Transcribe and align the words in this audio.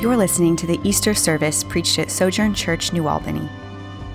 You're 0.00 0.16
listening 0.16 0.56
to 0.56 0.66
the 0.66 0.80
Easter 0.82 1.12
service 1.12 1.62
preached 1.62 1.98
at 1.98 2.10
Sojourn 2.10 2.54
Church, 2.54 2.90
New 2.90 3.06
Albany. 3.06 3.46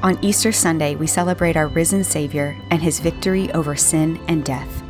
On 0.01 0.17
Easter 0.23 0.51
Sunday, 0.51 0.96
we 0.96 1.05
celebrate 1.05 1.55
our 1.55 1.67
risen 1.67 2.03
Savior 2.03 2.59
and 2.71 2.81
his 2.81 2.99
victory 2.99 3.51
over 3.51 3.75
sin 3.75 4.19
and 4.27 4.43
death. 4.43 4.81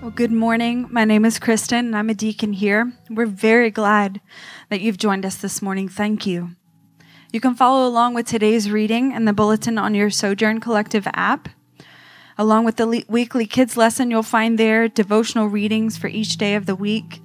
Well, 0.00 0.10
good 0.10 0.32
morning. 0.32 0.88
My 0.90 1.04
name 1.04 1.24
is 1.24 1.38
Kristen, 1.38 1.86
and 1.86 1.96
I'm 1.96 2.10
a 2.10 2.14
deacon 2.14 2.54
here. 2.54 2.92
We're 3.08 3.26
very 3.26 3.70
glad 3.70 4.20
that 4.68 4.80
you've 4.80 4.98
joined 4.98 5.24
us 5.24 5.36
this 5.36 5.62
morning. 5.62 5.88
Thank 5.88 6.26
you. 6.26 6.50
You 7.32 7.38
can 7.38 7.54
follow 7.54 7.86
along 7.86 8.14
with 8.14 8.26
today's 8.26 8.68
reading 8.68 9.12
and 9.12 9.28
the 9.28 9.32
bulletin 9.32 9.78
on 9.78 9.94
your 9.94 10.10
Sojourn 10.10 10.58
Collective 10.58 11.06
app. 11.14 11.48
Along 12.36 12.64
with 12.64 12.78
the 12.78 12.86
le- 12.86 13.04
weekly 13.06 13.46
kids 13.46 13.76
lesson, 13.76 14.10
you'll 14.10 14.24
find 14.24 14.58
there 14.58 14.88
devotional 14.88 15.46
readings 15.46 15.96
for 15.96 16.08
each 16.08 16.36
day 16.36 16.56
of 16.56 16.66
the 16.66 16.74
week 16.74 17.21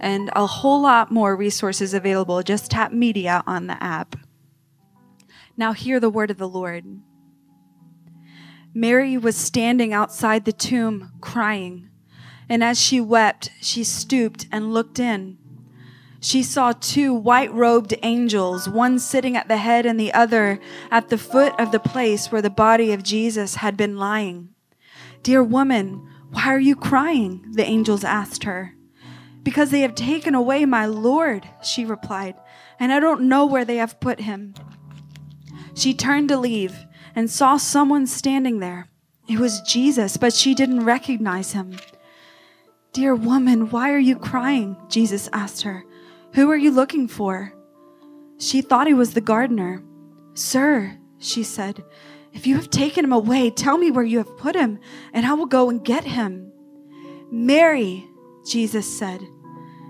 and 0.00 0.30
a 0.34 0.46
whole 0.46 0.82
lot 0.82 1.10
more 1.10 1.36
resources 1.36 1.94
available. 1.94 2.42
Just 2.42 2.70
tap 2.70 2.92
media 2.92 3.42
on 3.46 3.66
the 3.66 3.82
app. 3.82 4.16
Now, 5.56 5.72
hear 5.72 5.98
the 5.98 6.10
word 6.10 6.30
of 6.30 6.38
the 6.38 6.48
Lord. 6.48 6.84
Mary 8.74 9.16
was 9.16 9.36
standing 9.36 9.92
outside 9.92 10.44
the 10.44 10.52
tomb 10.52 11.12
crying, 11.20 11.88
and 12.48 12.62
as 12.62 12.80
she 12.80 13.00
wept, 13.00 13.50
she 13.60 13.82
stooped 13.82 14.46
and 14.52 14.72
looked 14.72 15.00
in. 15.00 15.38
She 16.20 16.42
saw 16.42 16.72
two 16.72 17.14
white 17.14 17.52
robed 17.52 17.94
angels, 18.02 18.68
one 18.68 18.98
sitting 18.98 19.36
at 19.36 19.48
the 19.48 19.56
head 19.56 19.86
and 19.86 19.98
the 19.98 20.12
other 20.12 20.60
at 20.90 21.08
the 21.08 21.18
foot 21.18 21.54
of 21.58 21.72
the 21.72 21.80
place 21.80 22.30
where 22.30 22.42
the 22.42 22.50
body 22.50 22.92
of 22.92 23.02
Jesus 23.02 23.56
had 23.56 23.76
been 23.76 23.96
lying. 23.96 24.50
Dear 25.22 25.42
woman, 25.42 26.06
why 26.30 26.46
are 26.46 26.58
you 26.58 26.76
crying? 26.76 27.44
The 27.52 27.64
angels 27.64 28.04
asked 28.04 28.44
her. 28.44 28.74
Because 29.48 29.70
they 29.70 29.80
have 29.80 29.94
taken 29.94 30.34
away 30.34 30.66
my 30.66 30.84
Lord, 30.84 31.48
she 31.62 31.86
replied, 31.86 32.34
and 32.78 32.92
I 32.92 33.00
don't 33.00 33.30
know 33.30 33.46
where 33.46 33.64
they 33.64 33.76
have 33.76 33.98
put 33.98 34.20
him. 34.20 34.52
She 35.72 35.94
turned 35.94 36.28
to 36.28 36.36
leave 36.36 36.84
and 37.16 37.30
saw 37.30 37.56
someone 37.56 38.06
standing 38.06 38.58
there. 38.58 38.88
It 39.26 39.38
was 39.38 39.62
Jesus, 39.62 40.18
but 40.18 40.34
she 40.34 40.54
didn't 40.54 40.84
recognize 40.84 41.52
him. 41.52 41.78
Dear 42.92 43.14
woman, 43.14 43.70
why 43.70 43.90
are 43.90 43.98
you 43.98 44.16
crying? 44.16 44.76
Jesus 44.90 45.30
asked 45.32 45.62
her. 45.62 45.82
Who 46.34 46.50
are 46.50 46.56
you 46.58 46.70
looking 46.70 47.08
for? 47.08 47.54
She 48.36 48.60
thought 48.60 48.86
he 48.86 48.92
was 48.92 49.14
the 49.14 49.22
gardener. 49.22 49.82
Sir, 50.34 50.98
she 51.20 51.42
said, 51.42 51.82
if 52.34 52.46
you 52.46 52.54
have 52.56 52.68
taken 52.68 53.02
him 53.02 53.14
away, 53.14 53.48
tell 53.48 53.78
me 53.78 53.90
where 53.90 54.04
you 54.04 54.18
have 54.18 54.36
put 54.36 54.54
him, 54.54 54.78
and 55.14 55.24
I 55.24 55.32
will 55.32 55.46
go 55.46 55.70
and 55.70 55.82
get 55.82 56.04
him. 56.04 56.52
Mary, 57.30 58.06
Jesus 58.44 58.98
said. 58.98 59.22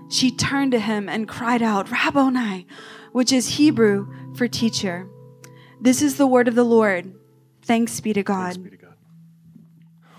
She 0.09 0.31
turned 0.31 0.71
to 0.71 0.79
him 0.79 1.07
and 1.07 1.27
cried 1.27 1.61
out, 1.61 1.91
Rabboni, 1.91 2.65
which 3.11 3.31
is 3.31 3.57
Hebrew 3.57 4.07
for 4.35 4.47
teacher. 4.47 5.07
This 5.79 6.01
is 6.01 6.17
the 6.17 6.25
word 6.25 6.47
of 6.47 6.55
the 6.55 6.63
Lord. 6.63 7.13
Thanks 7.61 7.99
be 7.99 8.11
to 8.13 8.23
God. 8.23 8.61
Be 8.63 8.71
to 8.71 8.77
God. 8.77 8.95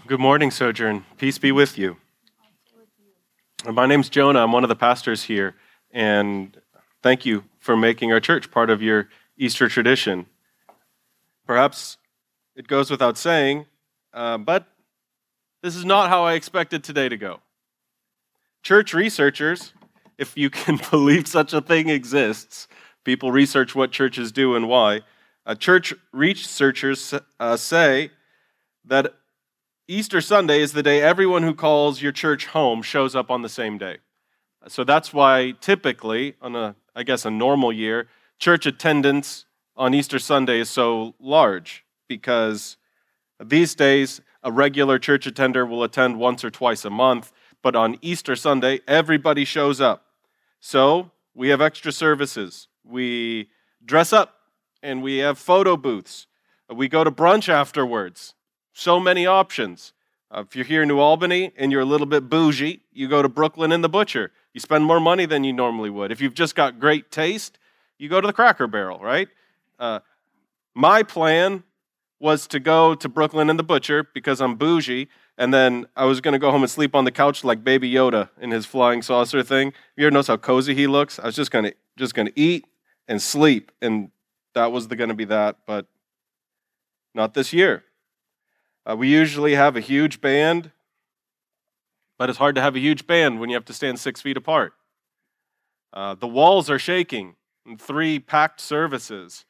Good 0.06 0.20
morning, 0.20 0.52
Sojourn. 0.52 1.04
Peace 1.18 1.38
be 1.38 1.50
with 1.50 1.76
you. 1.76 1.96
My 3.70 3.86
name's 3.86 4.08
Jonah. 4.08 4.44
I'm 4.44 4.52
one 4.52 4.62
of 4.62 4.68
the 4.68 4.76
pastors 4.76 5.24
here, 5.24 5.56
and 5.90 6.56
thank 7.02 7.26
you 7.26 7.44
for 7.58 7.76
making 7.76 8.12
our 8.12 8.20
church 8.20 8.50
part 8.50 8.70
of 8.70 8.80
your 8.80 9.08
Easter 9.36 9.68
tradition. 9.68 10.26
Perhaps 11.46 11.98
it 12.54 12.68
goes 12.68 12.92
without 12.92 13.18
saying, 13.18 13.66
uh, 14.14 14.38
but 14.38 14.68
this 15.62 15.74
is 15.74 15.84
not 15.84 16.08
how 16.08 16.24
I 16.24 16.34
expected 16.34 16.84
today 16.84 17.08
to 17.08 17.16
go. 17.16 17.40
Church 18.62 18.94
researchers 18.94 19.72
if 20.20 20.36
you 20.36 20.50
can 20.50 20.78
believe 20.90 21.26
such 21.26 21.52
a 21.52 21.60
thing 21.60 21.88
exists. 21.88 22.68
People 23.02 23.32
research 23.32 23.74
what 23.74 23.90
churches 23.90 24.30
do 24.30 24.54
and 24.54 24.68
why. 24.68 25.00
Uh, 25.46 25.54
church 25.54 25.94
researchers 26.12 27.14
uh, 27.40 27.56
say 27.56 28.10
that 28.84 29.14
Easter 29.88 30.20
Sunday 30.20 30.60
is 30.60 30.72
the 30.72 30.82
day 30.82 31.00
everyone 31.02 31.42
who 31.42 31.54
calls 31.54 32.02
your 32.02 32.12
church 32.12 32.46
home 32.46 32.82
shows 32.82 33.16
up 33.16 33.30
on 33.30 33.42
the 33.42 33.48
same 33.48 33.78
day. 33.78 33.96
So 34.68 34.84
that's 34.84 35.12
why 35.12 35.54
typically, 35.60 36.34
on 36.42 36.54
a, 36.54 36.76
I 36.94 37.02
guess, 37.02 37.24
a 37.24 37.30
normal 37.30 37.72
year, 37.72 38.08
church 38.38 38.66
attendance 38.66 39.46
on 39.74 39.94
Easter 39.94 40.18
Sunday 40.18 40.60
is 40.60 40.68
so 40.68 41.14
large 41.18 41.84
because 42.06 42.76
these 43.42 43.74
days, 43.74 44.20
a 44.42 44.52
regular 44.52 44.98
church 44.98 45.26
attender 45.26 45.64
will 45.64 45.82
attend 45.82 46.18
once 46.18 46.44
or 46.44 46.50
twice 46.50 46.84
a 46.84 46.90
month, 46.90 47.32
but 47.62 47.74
on 47.74 47.96
Easter 48.02 48.36
Sunday, 48.36 48.80
everybody 48.86 49.46
shows 49.46 49.80
up. 49.80 50.09
So 50.60 51.10
we 51.34 51.48
have 51.48 51.60
extra 51.60 51.90
services. 51.90 52.68
We 52.84 53.48
dress 53.84 54.12
up 54.12 54.36
and 54.82 55.02
we 55.02 55.18
have 55.18 55.38
photo 55.38 55.76
booths. 55.76 56.26
We 56.72 56.88
go 56.88 57.02
to 57.02 57.10
brunch 57.10 57.48
afterwards. 57.48 58.34
So 58.72 59.00
many 59.00 59.26
options. 59.26 59.92
Uh, 60.30 60.44
if 60.46 60.54
you're 60.54 60.64
here 60.64 60.82
in 60.82 60.88
New 60.88 61.00
Albany 61.00 61.50
and 61.56 61.72
you're 61.72 61.80
a 61.80 61.86
little 61.86 62.06
bit 62.06 62.28
bougie, 62.28 62.82
you 62.92 63.08
go 63.08 63.22
to 63.22 63.28
Brooklyn 63.28 63.72
and 63.72 63.82
the 63.82 63.88
Butcher. 63.88 64.30
You 64.52 64.60
spend 64.60 64.84
more 64.84 65.00
money 65.00 65.26
than 65.26 65.42
you 65.42 65.52
normally 65.52 65.90
would. 65.90 66.12
If 66.12 66.20
you've 66.20 66.34
just 66.34 66.54
got 66.54 66.78
great 66.78 67.10
taste, 67.10 67.58
you 67.98 68.08
go 68.08 68.20
to 68.20 68.26
the 68.26 68.32
Cracker 68.32 68.66
Barrel, 68.66 69.00
right? 69.00 69.28
Uh, 69.78 70.00
my 70.74 71.02
plan 71.02 71.64
was 72.20 72.46
to 72.48 72.60
go 72.60 72.94
to 72.94 73.08
Brooklyn 73.08 73.50
and 73.50 73.58
the 73.58 73.64
Butcher 73.64 74.06
because 74.14 74.40
I'm 74.40 74.54
bougie 74.54 75.08
and 75.40 75.54
then 75.54 75.86
I 75.96 76.04
was 76.04 76.20
to 76.34 76.38
go 76.38 76.50
home 76.50 76.62
and 76.62 76.70
sleep 76.70 76.94
on 76.94 77.06
the 77.06 77.10
couch 77.10 77.44
like 77.44 77.64
Baby 77.64 77.90
Yoda 77.90 78.28
in 78.42 78.50
his 78.50 78.66
flying 78.66 79.00
saucer 79.00 79.42
thing. 79.42 79.72
You 79.96 80.04
ever 80.04 80.10
notice 80.10 80.26
how 80.26 80.36
cozy 80.36 80.74
he 80.74 80.86
looks? 80.86 81.18
I 81.18 81.24
was 81.24 81.34
just 81.34 81.50
to 81.64 81.74
just 81.96 82.14
to 82.26 82.38
eat 82.38 82.66
and 83.08 83.22
sleep, 83.22 83.72
and 83.80 84.10
that 84.54 84.70
was 84.70 84.86
going 84.86 85.08
to 85.08 85.14
be 85.14 85.24
that, 85.24 85.56
but 85.66 85.86
not 87.14 87.32
this 87.32 87.54
year. 87.54 87.84
Uh, 88.84 88.94
we 88.96 89.08
usually 89.08 89.54
have 89.54 89.76
a 89.76 89.80
huge 89.80 90.20
band, 90.20 90.72
but 92.18 92.28
it's 92.28 92.38
hard 92.38 92.54
to 92.56 92.60
have 92.60 92.76
a 92.76 92.80
huge 92.80 93.06
band 93.06 93.40
when 93.40 93.48
you 93.48 93.56
have 93.56 93.64
to 93.64 93.72
stand 93.72 93.98
six 93.98 94.20
feet 94.20 94.36
apart. 94.36 94.74
Uh, 95.90 96.14
the 96.14 96.28
walls 96.28 96.68
are 96.68 96.78
shaking 96.78 97.36
in 97.64 97.78
three 97.78 98.18
packed 98.18 98.60
services. 98.60 99.46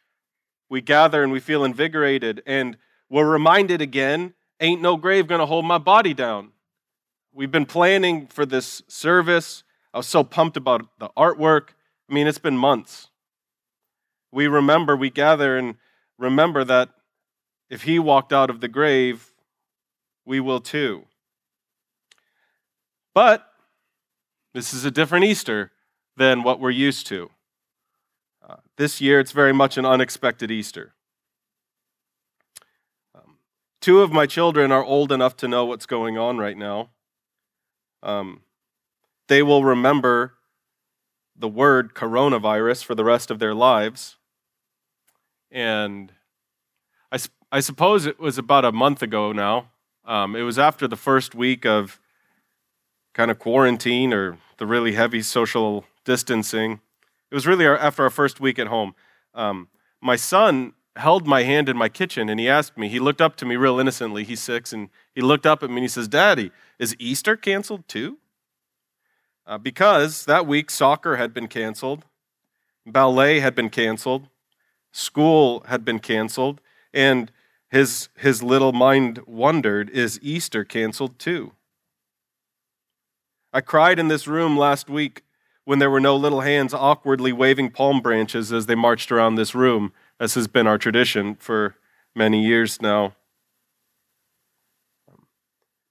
We 0.69 0.83
gather 0.83 1.25
and 1.25 1.33
we 1.33 1.41
feel 1.41 1.65
invigorated, 1.65 2.45
and 2.47 2.77
we're 3.09 3.29
reminded 3.29 3.81
again 3.81 4.35
Ain't 4.61 4.83
no 4.83 4.97
grave 4.97 5.27
gonna 5.27 5.47
hold 5.47 5.65
my 5.65 5.79
body 5.79 6.13
down. 6.13 6.53
We've 7.33 7.51
been 7.51 7.67
planning 7.67 8.27
for 8.27 8.45
this 8.45 8.83
service. 8.89 9.65
I 9.95 9.99
was 9.99 10.07
so 10.07 10.23
pumped 10.23 10.57
about 10.57 10.87
the 10.99 11.09
artwork. 11.17 11.71
I 12.09 12.15
mean, 12.15 12.27
it's 12.27 12.39
been 12.39 12.57
months. 12.57 13.09
We 14.31 14.47
remember, 14.47 14.97
we 14.97 15.11
gather 15.11 15.57
and 15.57 15.77
remember 16.19 16.65
that 16.65 16.91
if 17.71 17.83
he 17.83 17.99
walked 17.99 18.33
out 18.33 18.51
of 18.51 18.61
the 18.61 18.69
grave, 18.69 19.33
we 20.25 20.41
will 20.41 20.61
too. 20.61 21.07
But 23.15 23.47
this 24.53 24.75
is 24.75 24.85
a 24.85 24.91
different 24.91 25.25
Easter 25.25 25.73
than 26.17 26.43
what 26.43 26.61
we're 26.61 26.71
used 26.71 27.07
to. 27.09 27.31
Uh, 28.47 28.57
this 28.77 29.01
year, 29.01 29.21
it's 29.21 29.33
very 29.33 29.53
much 29.53 29.79
an 29.79 29.87
unexpected 29.87 30.51
Easter. 30.51 30.95
Two 33.81 34.03
of 34.03 34.13
my 34.13 34.27
children 34.27 34.71
are 34.71 34.85
old 34.85 35.11
enough 35.11 35.37
to 35.39 35.49
know 35.49 35.65
what's 35.65 35.87
going 35.87 36.19
on 36.19 36.37
right 36.37 36.57
now. 36.57 36.91
Um, 38.03 38.43
they 39.29 39.43
will 39.43 39.65
remember 39.65 40.35
the 41.37 41.49
word 41.49 41.95
coronavirus 41.95 42.85
for 42.85 42.95
the 42.95 43.05
rest 43.05 43.31
of 43.31 43.39
their 43.39 43.55
lives. 43.55 44.17
And 45.51 46.13
I, 47.11 47.19
I 47.51 47.61
suppose 47.61 48.05
it 48.05 48.21
was 48.21 48.37
about 48.37 48.65
a 48.65 48.73
month 48.73 49.03
ago 49.03 49.33
now. 49.33 49.71
Um, 50.05 50.37
it 50.37 50.43
was 50.43 50.59
after 50.59 50.87
the 50.87 50.97
first 50.97 51.35
week 51.35 51.65
of 51.65 51.99
kind 53.15 53.31
of 53.31 53.39
quarantine 53.39 54.13
or 54.13 54.39
the 54.59 54.67
really 54.67 54.93
heavy 54.93 55.23
social 55.23 55.87
distancing. 56.05 56.81
It 57.31 57.35
was 57.35 57.47
really 57.47 57.67
our, 57.67 57.79
after 57.79 58.03
our 58.03 58.11
first 58.11 58.41
week 58.41 58.59
at 58.59 58.67
home. 58.67 58.95
Um, 59.35 59.69
my 60.03 60.17
son 60.17 60.75
held 61.01 61.27
my 61.27 61.43
hand 61.43 61.69
in 61.69 61.77
my 61.77 61.89
kitchen 61.89 62.29
and 62.29 62.39
he 62.39 62.49
asked 62.49 62.79
me, 62.79 62.89
he 62.89 63.01
looked 63.01 63.21
up 63.21 63.37
to 63.37 63.45
me 63.45 63.57
real 63.57 63.81
innocently, 63.81 64.25
he's 64.25 64.41
six, 64.41 64.73
and 64.73 64.89
he 65.15 65.21
looked 65.21 65.47
up 65.47 65.63
at 65.63 65.71
me 65.71 65.77
and 65.77 65.85
he 65.85 65.89
says, 65.89 66.09
Daddy, 66.09 66.51
is 66.79 66.95
Easter 66.99 67.37
canceled 67.37 67.87
too? 67.89 68.19
Uh, 69.47 69.59
because 69.59 70.25
that 70.27 70.47
week 70.47 70.71
soccer 70.71 71.17
had 71.17 71.35
been 71.35 71.49
canceled, 71.49 72.05
ballet 72.87 73.41
had 73.41 73.55
been 73.55 73.71
canceled, 73.71 74.29
school 74.93 75.65
had 75.67 75.85
been 75.85 75.99
canceled, 75.99 76.61
and 76.95 77.33
his, 77.69 78.09
his 78.17 78.43
little 78.43 78.73
mind 78.73 79.21
wondered, 79.27 79.91
is 79.91 80.19
Easter 80.23 80.65
canceled 80.65 81.19
too? 81.19 81.53
I 83.53 83.61
cried 83.61 83.99
in 83.99 84.09
this 84.09 84.29
room 84.29 84.57
last 84.57 84.89
week 84.89 85.25
when 85.65 85.79
there 85.79 85.91
were 85.91 86.01
no 86.01 86.17
little 86.17 86.41
hands 86.41 86.73
awkwardly 86.73 87.33
waving 87.33 87.71
palm 87.71 88.01
branches 88.01 88.53
as 88.53 88.67
they 88.67 88.75
marched 88.75 89.11
around 89.11 89.35
this 89.35 89.55
room 89.55 89.93
as 90.21 90.35
has 90.35 90.47
been 90.47 90.67
our 90.67 90.77
tradition 90.77 91.35
for 91.35 91.75
many 92.15 92.45
years 92.45 92.83
now. 92.83 93.15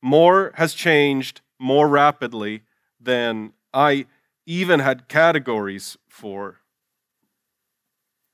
More 0.02 0.54
has 0.56 0.74
changed 0.74 1.42
more 1.58 1.88
rapidly 1.90 2.62
than 3.02 3.52
I 3.74 4.06
even 4.46 4.80
had 4.80 5.08
categories 5.10 5.98
for. 6.08 6.60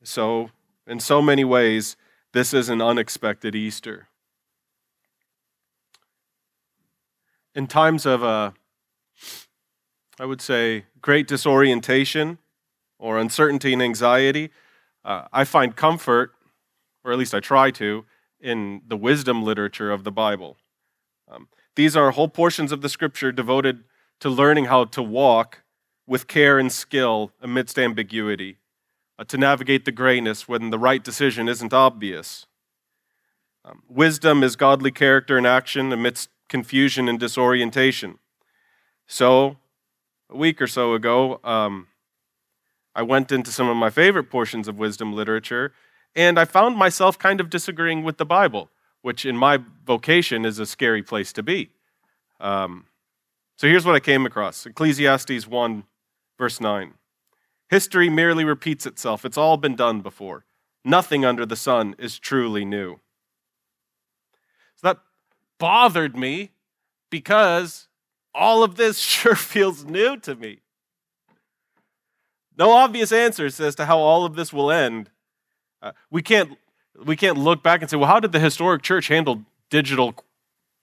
So, 0.04 0.52
in 0.86 1.00
so 1.00 1.22
many 1.22 1.44
ways, 1.44 1.96
this 2.34 2.54
is 2.54 2.70
an 2.70 2.82
unexpected 2.82 3.56
Easter. 3.56 4.10
In 7.56 7.68
times 7.68 8.06
of, 8.06 8.22
uh, 8.22 8.52
I 10.20 10.26
would 10.26 10.42
say, 10.42 10.86
great 11.02 11.28
disorientation 11.28 12.38
or 13.00 13.18
uncertainty 13.18 13.74
and 13.74 13.82
anxiety, 13.82 14.52
uh, 15.06 15.28
I 15.32 15.44
find 15.44 15.76
comfort, 15.76 16.34
or 17.04 17.12
at 17.12 17.20
least 17.20 17.36
I 17.36 17.40
try 17.40 17.72
to, 17.72 18.06
in 18.40 18.82
the 18.86 18.98
wisdom 18.98 19.44
literature 19.44 19.92
of 19.92 20.04
the 20.04 20.12
Bible. 20.12 20.58
Um, 21.32 21.48
these 21.76 21.96
are 21.96 22.12
whole 22.12 22.28
portions 22.28 22.72
of 22.72 22.82
the 22.82 22.90
scripture 22.90 23.32
devoted 23.32 23.84
to 24.20 24.30
learning 24.30 24.66
how 24.66 24.86
to 24.86 25.04
walk 25.04 25.62
with 26.08 26.28
care 26.28 26.58
and 26.58 26.72
skill 26.72 27.32
amidst 27.42 27.78
ambiguity, 27.78 28.58
uh, 29.18 29.24
to 29.26 29.38
navigate 29.38 29.86
the 29.86 29.92
grayness 29.92 30.48
when 30.48 30.70
the 30.70 30.80
right 30.80 31.04
decision 31.04 31.48
isn't 31.48 31.74
obvious. 31.74 32.48
Um, 33.64 33.84
wisdom 33.88 34.44
is 34.44 34.56
godly 34.56 34.92
character 34.92 35.38
and 35.38 35.48
action 35.48 35.92
amidst 35.92 36.30
confusion 36.50 37.08
and 37.08 37.20
disorientation. 37.20 38.20
So, 39.08 39.58
a 40.30 40.38
week 40.38 40.62
or 40.62 40.68
so 40.68 40.94
ago, 40.94 41.40
um, 41.44 41.88
I 42.96 43.02
went 43.02 43.32
into 43.32 43.52
some 43.52 43.68
of 43.68 43.76
my 43.76 43.90
favorite 43.90 44.30
portions 44.30 44.68
of 44.68 44.78
wisdom 44.78 45.14
literature, 45.14 45.74
and 46.16 46.40
I 46.40 46.46
found 46.46 46.78
myself 46.78 47.20
kind 47.20 47.42
of 47.42 47.50
disagreeing 47.50 48.04
with 48.04 48.18
the 48.18 48.26
Bible, 48.26 48.70
which 49.02 49.26
in 49.26 49.36
my 49.36 49.60
vocation 49.86 50.46
is 50.46 50.60
a 50.60 50.66
scary 50.66 51.04
place 51.04 51.34
to 51.34 51.44
be. 51.44 51.72
Um, 52.40 52.86
so 53.58 53.68
here's 53.68 53.86
what 53.86 53.96
I 53.96 54.00
came 54.00 54.26
across 54.26 54.66
Ecclesiastes 54.66 55.46
1, 55.46 55.84
verse 56.38 56.62
9. 56.62 56.94
History 57.70 58.10
merely 58.10 58.46
repeats 58.46 58.86
itself, 58.86 59.26
it's 59.26 59.38
all 59.38 59.58
been 59.58 59.76
done 59.76 60.02
before. 60.02 60.46
Nothing 60.84 61.26
under 61.26 61.46
the 61.46 61.56
sun 61.56 61.96
is 61.98 62.20
truly 62.20 62.64
new. 62.64 63.00
So 64.76 64.88
that 64.88 65.00
bothered 65.58 66.16
me 66.16 66.52
because 67.10 67.88
all 68.34 68.64
of 68.64 68.76
this 68.76 69.00
sure 69.00 69.36
feels 69.36 69.84
new 69.84 70.18
to 70.18 70.36
me. 70.36 70.60
No 72.58 72.72
obvious 72.72 73.12
answers 73.12 73.60
as 73.60 73.76
to 73.76 73.86
how 73.86 74.00
all 74.00 74.26
of 74.26 74.36
this 74.36 74.54
will 74.54 74.72
end. 74.72 75.10
Uh, 75.82 75.92
we, 76.10 76.22
can't, 76.22 76.58
we 77.04 77.16
can't 77.16 77.38
look 77.38 77.62
back 77.62 77.82
and 77.82 77.90
say, 77.90 77.98
well, 77.98 78.08
how 78.08 78.20
did 78.20 78.32
the 78.32 78.40
historic 78.40 78.82
church 78.82 79.08
handle 79.08 79.44
digital 79.70 80.16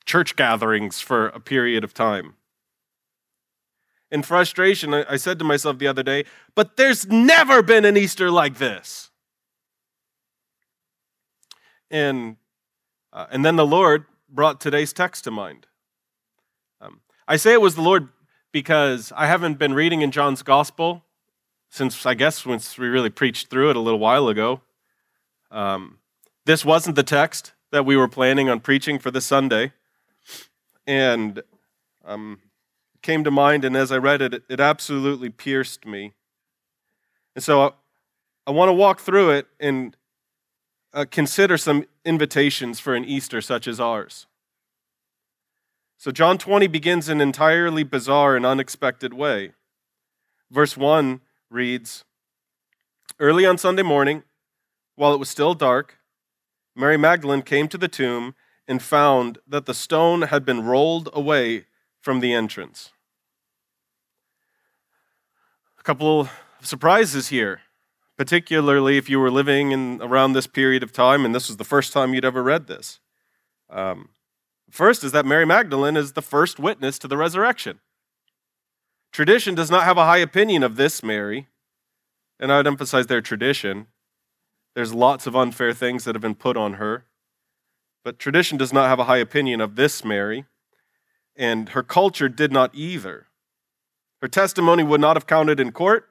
church 0.05 0.37
gatherings 0.37 1.01
for 1.01 1.29
a 1.29 1.41
period 1.41 1.85
of 1.85 1.95
time? 1.95 2.35
In 4.11 4.23
frustration, 4.23 4.93
I, 4.93 5.17
said 5.17 5.39
to 5.39 5.45
myself 5.45 5.79
the 5.79 5.87
other 5.87 6.03
day, 6.03 6.27
but 6.55 6.77
there's 6.77 7.07
never 7.07 7.63
been 7.63 7.87
an 7.87 7.97
Easter 7.97 8.31
like 8.31 8.59
this. 8.59 9.11
And, 11.91 12.37
uh, 13.11 13.27
and 13.31 13.43
then 13.43 13.57
the 13.57 13.67
Lord 13.67 14.05
brought 14.29 14.61
today's 14.61 14.93
text 14.93 15.25
to 15.25 15.31
mind. 15.31 15.67
Um, 16.83 17.01
I 17.27 17.37
say 17.37 17.55
it 17.55 17.63
was 17.63 17.75
the 17.75 17.81
Lord 17.81 18.09
because 18.53 19.15
I 19.17 19.27
haven't 19.27 19.59
been 19.59 19.73
reading 19.73 20.03
in 20.03 20.11
John's 20.11 20.43
gospel 20.43 21.05
since 21.73 22.05
I 22.05 22.13
guess 22.13 22.45
once 22.45 22.77
we 22.77 22.87
really 22.87 23.09
preached 23.09 23.49
through 23.49 23.71
it 23.71 23.77
a 23.77 23.81
little 23.81 23.99
while 23.99 24.29
ago. 24.29 24.61
Um, 25.51 26.01
this 26.45 26.67
wasn't 26.67 26.97
the 26.97 27.03
text 27.03 27.55
that 27.71 27.87
we 27.87 27.97
were 27.97 28.09
planning 28.09 28.51
on 28.51 28.61
preaching 28.61 28.99
for 28.99 29.11
this 29.11 29.25
Sunday, 29.25 29.73
and 30.87 31.43
um, 32.05 32.41
it 32.95 33.01
came 33.01 33.25
to 33.25 33.31
mind, 33.31 33.65
and 33.65 33.75
as 33.75 33.91
I 33.91 33.97
read 33.97 34.21
it, 34.21 34.43
it, 34.51 34.61
absolutely 34.61 35.31
pierced 35.31 35.87
me. 35.87 36.13
And 37.35 37.43
so 37.43 37.63
I, 37.63 37.71
I 38.49 38.51
want 38.51 38.69
to 38.69 38.75
walk 38.75 39.01
through 39.01 39.31
it 39.31 39.47
and 39.59 39.97
uh, 40.93 41.07
consider 41.11 41.57
some 41.57 41.87
invitations 42.05 42.81
for 42.81 42.95
an 42.95 43.07
Easter 43.07 43.41
such 43.41 43.67
as 43.67 43.81
ours. 43.81 44.27
So, 45.97 46.11
John 46.11 46.37
20 46.37 46.67
begins 46.67 47.09
in 47.09 47.23
an 47.23 47.29
entirely 47.29 47.83
bizarre 47.83 48.37
and 48.37 48.45
unexpected 48.45 49.15
way. 49.15 49.53
Verse 50.51 50.77
1 50.77 51.23
reads 51.53 52.05
Early 53.21 53.45
on 53.45 53.59
Sunday 53.59 53.83
morning, 53.83 54.25
while 54.97 55.13
it 55.13 55.19
was 55.19 55.29
still 55.29 55.55
dark, 55.55 55.99
Mary 56.75 56.97
Magdalene 56.97 57.43
came 57.43 57.69
to 57.69 57.79
the 57.79 57.89
tomb 57.89 58.35
and 58.67 58.83
found 58.83 59.39
that 59.47 59.67
the 59.67 59.75
stone 59.75 60.23
had 60.23 60.45
been 60.45 60.65
rolled 60.65 61.09
away 61.13 61.67
from 62.01 62.21
the 62.21 62.33
entrance. 62.33 62.91
A 65.79 65.83
couple 65.83 66.21
of 66.21 66.31
surprises 66.63 67.29
here, 67.29 67.61
particularly 68.17 68.97
if 68.97 69.11
you 69.11 69.21
were 69.21 69.31
living 69.31 69.73
in 69.73 70.01
around 70.01 70.33
this 70.33 70.47
period 70.47 70.83
of 70.83 70.93
time 70.93 71.25
and 71.25 71.35
this 71.35 71.49
was 71.49 71.59
the 71.59 71.65
first 71.65 71.93
time 71.93 72.15
you'd 72.15 72.25
ever 72.25 72.43
read 72.43 72.67
this. 72.67 72.99
Um, 73.69 74.11
first 74.71 75.05
is 75.05 75.13
that 75.13 75.27
Mary 75.27 75.45
Magdalene 75.45 75.97
is 75.97 76.13
the 76.13 76.23
first 76.23 76.59
witness 76.59 76.99
to 77.01 77.09
the 77.09 77.17
resurrection. 77.17 77.81
Tradition 79.13 79.55
does 79.55 79.71
not 79.71 79.85
have 79.85 79.99
a 79.99 80.07
high 80.07 80.19
opinion 80.19 80.63
of 80.63 80.77
this 80.77 81.03
Mary, 81.03 81.49
and 82.41 82.51
I 82.51 82.57
would 82.57 82.67
emphasize 82.67 83.09
their 83.09 83.21
tradition. 83.21 83.87
There's 84.75 84.95
lots 84.95 85.27
of 85.27 85.37
unfair 85.37 85.75
things 85.75 86.05
that 86.05 86.15
have 86.15 86.23
been 86.23 86.35
put 86.35 86.57
on 86.57 86.75
her, 86.75 87.05
but 88.03 88.19
tradition 88.19 88.57
does 88.57 88.73
not 88.73 88.89
have 88.89 88.99
a 88.99 89.05
high 89.05 89.19
opinion 89.19 89.61
of 89.61 89.77
this 89.77 90.03
Mary, 90.03 90.47
and 91.37 91.69
her 91.71 91.83
culture 91.83 92.31
did 92.31 92.53
not 92.53 92.75
either. 92.75 93.27
Her 94.23 94.29
testimony 94.29 94.83
would 94.83 95.01
not 95.01 95.17
have 95.17 95.27
counted 95.27 95.61
in 95.61 95.73
court. 95.73 96.09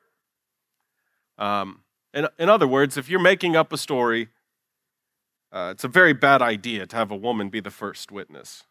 Um, 1.39 1.81
in, 2.13 2.27
in 2.37 2.49
other 2.49 2.67
words, 2.67 2.97
if 2.97 3.09
you're 3.09 3.19
making 3.19 3.55
up 3.55 3.73
a 3.73 3.77
story, 3.77 4.27
uh, 5.51 5.69
it's 5.71 5.83
a 5.83 5.87
very 5.87 6.13
bad 6.13 6.41
idea 6.43 6.85
to 6.85 6.95
have 6.95 7.09
a 7.09 7.15
woman 7.15 7.49
be 7.49 7.61
the 7.61 7.71
first 7.71 8.11
witness. 8.11 8.65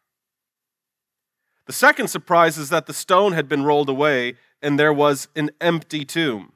The 1.67 1.73
second 1.73 2.09
surprise 2.09 2.59
is 2.59 2.69
that 2.71 2.87
the 2.87 2.93
stone 2.93 3.33
had 3.33 3.49
been 3.49 3.65
rolled 3.65 3.89
away 3.89 4.35
and 4.63 4.79
there 4.79 4.93
was 4.93 5.29
an 5.37 5.51
empty 5.61 6.05
tomb. 6.05 6.53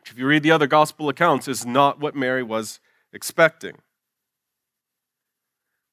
Which, 0.00 0.12
if 0.12 0.18
you 0.18 0.26
read 0.26 0.42
the 0.42 0.52
other 0.52 0.66
gospel 0.66 1.08
accounts, 1.08 1.48
is 1.48 1.66
not 1.66 2.00
what 2.00 2.14
Mary 2.14 2.42
was 2.42 2.80
expecting. 3.12 3.78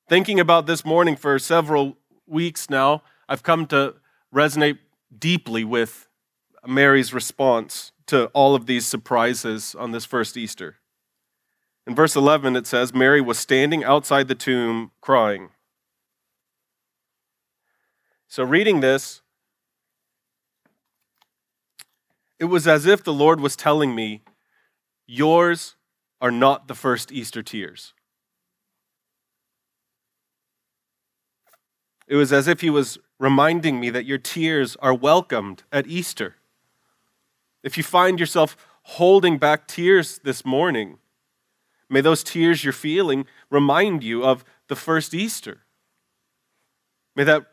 Thinking 0.08 0.40
about 0.40 0.68
this 0.68 0.86
morning 0.86 1.16
for 1.16 1.38
several 1.40 1.98
weeks 2.26 2.70
now, 2.70 3.04
I've 3.28 3.44
come 3.44 3.66
to 3.68 3.96
resonate 4.34 4.80
deeply 5.18 5.64
with 5.64 6.08
Mary's 6.66 7.14
response 7.14 7.92
to 8.08 8.28
all 8.28 8.56
of 8.56 8.66
these 8.66 8.86
surprises 8.86 9.76
on 9.76 9.92
this 9.92 10.06
first 10.06 10.38
Easter. 10.38 10.78
In 11.86 11.96
verse 11.96 12.16
11, 12.16 12.56
it 12.56 12.68
says, 12.68 12.94
Mary 12.94 13.22
was 13.22 13.38
standing 13.38 13.84
outside 13.84 14.28
the 14.28 14.36
tomb 14.36 14.92
crying. 15.02 15.50
So, 18.28 18.44
reading 18.44 18.82
this, 18.82 19.22
it 22.40 22.46
was 22.46 22.68
as 22.68 22.86
if 22.86 23.04
the 23.04 23.14
Lord 23.14 23.40
was 23.40 23.56
telling 23.56 23.96
me, 23.96 24.22
Yours 25.10 25.76
are 26.20 26.32
not 26.32 26.68
the 26.68 26.76
first 26.76 27.12
Easter 27.14 27.42
tears. 27.42 27.94
It 32.08 32.18
was 32.18 32.34
as 32.34 32.48
if 32.50 32.60
He 32.60 32.70
was 32.70 32.98
reminding 33.20 33.80
me 33.80 33.90
that 33.90 34.06
your 34.06 34.18
tears 34.18 34.76
are 34.82 34.94
welcomed 34.94 35.64
at 35.72 35.88
Easter. 35.88 36.36
If 37.64 37.78
you 37.78 37.84
find 37.84 38.20
yourself 38.20 38.58
holding 38.84 39.38
back 39.38 39.68
tears 39.68 40.20
this 40.24 40.46
morning, 40.46 40.98
may 41.90 42.02
those 42.02 42.24
tears 42.24 42.64
you're 42.64 42.74
feeling 42.74 43.26
remind 43.50 44.04
you 44.04 44.26
of 44.26 44.44
the 44.68 44.76
first 44.76 45.14
Easter. 45.14 45.62
May 47.16 47.24
that 47.24 47.46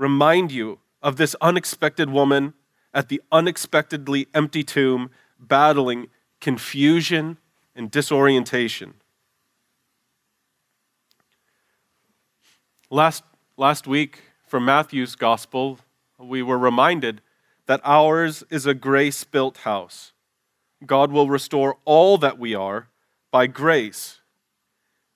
remind 0.00 0.50
you 0.50 0.78
of 1.02 1.16
this 1.16 1.36
unexpected 1.42 2.08
woman 2.08 2.54
at 2.94 3.10
the 3.10 3.20
unexpectedly 3.30 4.26
empty 4.32 4.64
tomb 4.64 5.10
battling 5.38 6.08
confusion 6.40 7.36
and 7.76 7.90
disorientation. 7.90 8.94
Last, 12.88 13.22
last 13.58 13.86
week, 13.86 14.22
from 14.46 14.64
Matthew's 14.64 15.14
gospel, 15.14 15.78
we 16.18 16.42
were 16.42 16.58
reminded 16.58 17.20
that 17.66 17.82
ours 17.84 18.42
is 18.48 18.64
a 18.64 18.74
grace 18.74 19.22
built 19.22 19.58
house. 19.58 20.12
God 20.86 21.12
will 21.12 21.28
restore 21.28 21.76
all 21.84 22.16
that 22.18 22.38
we 22.38 22.54
are 22.54 22.88
by 23.30 23.46
grace, 23.46 24.20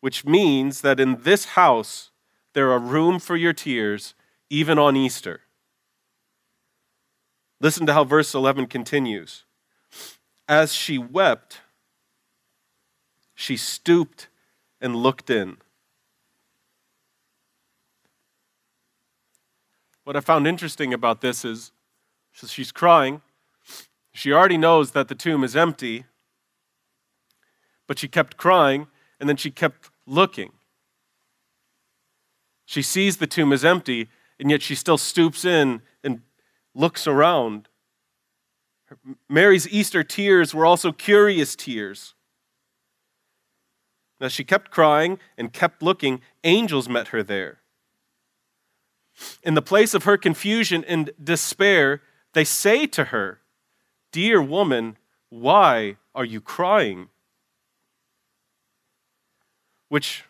which 0.00 0.26
means 0.26 0.82
that 0.82 1.00
in 1.00 1.22
this 1.22 1.46
house 1.46 2.10
there 2.52 2.70
are 2.70 2.78
room 2.78 3.18
for 3.18 3.34
your 3.34 3.54
tears 3.54 4.14
even 4.50 4.78
on 4.78 4.96
Easter. 4.96 5.40
Listen 7.60 7.86
to 7.86 7.92
how 7.92 8.04
verse 8.04 8.34
11 8.34 8.66
continues. 8.66 9.44
As 10.48 10.74
she 10.74 10.98
wept, 10.98 11.60
she 13.34 13.56
stooped 13.56 14.28
and 14.80 14.94
looked 14.94 15.30
in. 15.30 15.56
What 20.04 20.16
I 20.16 20.20
found 20.20 20.46
interesting 20.46 20.92
about 20.92 21.22
this 21.22 21.44
is 21.44 21.72
she's 22.46 22.70
crying. 22.70 23.22
She 24.12 24.32
already 24.32 24.58
knows 24.58 24.90
that 24.90 25.08
the 25.08 25.14
tomb 25.14 25.42
is 25.42 25.56
empty, 25.56 26.04
but 27.86 27.98
she 27.98 28.06
kept 28.06 28.36
crying 28.36 28.88
and 29.18 29.28
then 29.28 29.36
she 29.36 29.50
kept 29.50 29.90
looking. 30.06 30.52
She 32.66 32.82
sees 32.82 33.16
the 33.16 33.26
tomb 33.26 33.52
is 33.52 33.64
empty, 33.64 34.08
and 34.38 34.50
yet 34.50 34.62
she 34.62 34.74
still 34.74 34.98
stoops 34.98 35.44
in 35.44 35.82
and 36.02 36.22
looks 36.74 37.06
around. 37.06 37.68
Mary's 39.28 39.68
Easter 39.68 40.04
tears 40.04 40.54
were 40.54 40.66
also 40.66 40.92
curious 40.92 41.56
tears. 41.56 42.14
As 44.20 44.32
she 44.32 44.44
kept 44.44 44.70
crying 44.70 45.18
and 45.36 45.52
kept 45.52 45.82
looking, 45.82 46.20
angels 46.44 46.88
met 46.88 47.08
her 47.08 47.22
there. 47.22 47.58
In 49.42 49.54
the 49.54 49.62
place 49.62 49.94
of 49.94 50.04
her 50.04 50.16
confusion 50.16 50.84
and 50.84 51.10
despair, 51.22 52.02
they 52.32 52.44
say 52.44 52.86
to 52.86 53.04
her, 53.04 53.40
Dear 54.12 54.40
woman, 54.40 54.96
why 55.28 55.96
are 56.14 56.24
you 56.24 56.40
crying? 56.40 57.08
Which, 59.88 60.24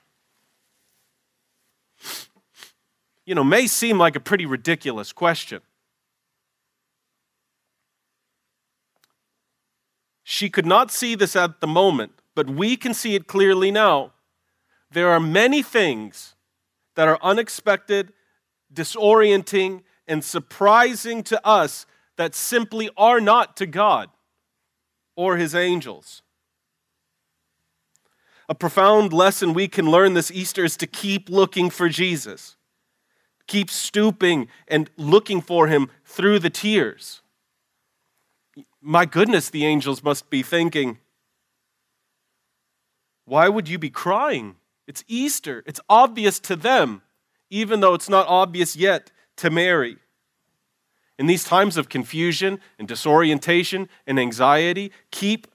you 3.26 3.34
know, 3.34 3.44
may 3.44 3.66
seem 3.66 3.98
like 3.98 4.16
a 4.16 4.20
pretty 4.20 4.46
ridiculous 4.46 5.12
question. 5.12 5.60
She 10.22 10.48
could 10.48 10.66
not 10.66 10.90
see 10.90 11.14
this 11.14 11.36
at 11.36 11.60
the 11.60 11.66
moment, 11.66 12.12
but 12.34 12.48
we 12.48 12.76
can 12.76 12.94
see 12.94 13.14
it 13.14 13.26
clearly 13.26 13.70
now. 13.70 14.12
There 14.90 15.10
are 15.10 15.20
many 15.20 15.62
things 15.62 16.34
that 16.96 17.08
are 17.08 17.18
unexpected, 17.22 18.12
disorienting, 18.72 19.82
and 20.06 20.24
surprising 20.24 21.22
to 21.24 21.46
us 21.46 21.86
that 22.16 22.34
simply 22.34 22.90
are 22.96 23.20
not 23.20 23.56
to 23.56 23.66
God 23.66 24.10
or 25.16 25.36
his 25.36 25.54
angels. 25.54 26.22
A 28.48 28.54
profound 28.54 29.12
lesson 29.12 29.54
we 29.54 29.68
can 29.68 29.90
learn 29.90 30.14
this 30.14 30.30
Easter 30.30 30.64
is 30.64 30.76
to 30.76 30.86
keep 30.86 31.28
looking 31.28 31.70
for 31.70 31.88
Jesus, 31.88 32.56
keep 33.46 33.70
stooping 33.70 34.48
and 34.68 34.90
looking 34.96 35.40
for 35.40 35.68
him 35.68 35.90
through 36.04 36.38
the 36.38 36.50
tears. 36.50 37.20
My 38.80 39.04
goodness, 39.04 39.50
the 39.50 39.64
angels 39.64 40.02
must 40.02 40.30
be 40.30 40.42
thinking, 40.42 40.98
why 43.24 43.48
would 43.48 43.68
you 43.68 43.78
be 43.78 43.90
crying? 43.90 44.56
It's 44.86 45.04
Easter. 45.08 45.62
It's 45.66 45.80
obvious 45.88 46.38
to 46.40 46.56
them, 46.56 47.02
even 47.50 47.80
though 47.80 47.94
it's 47.94 48.08
not 48.08 48.26
obvious 48.28 48.76
yet 48.76 49.10
to 49.36 49.50
Mary. 49.50 49.96
In 51.18 51.26
these 51.26 51.44
times 51.44 51.76
of 51.76 51.88
confusion 51.88 52.60
and 52.78 52.86
disorientation 52.86 53.88
and 54.06 54.18
anxiety, 54.18 54.92
keep 55.10 55.46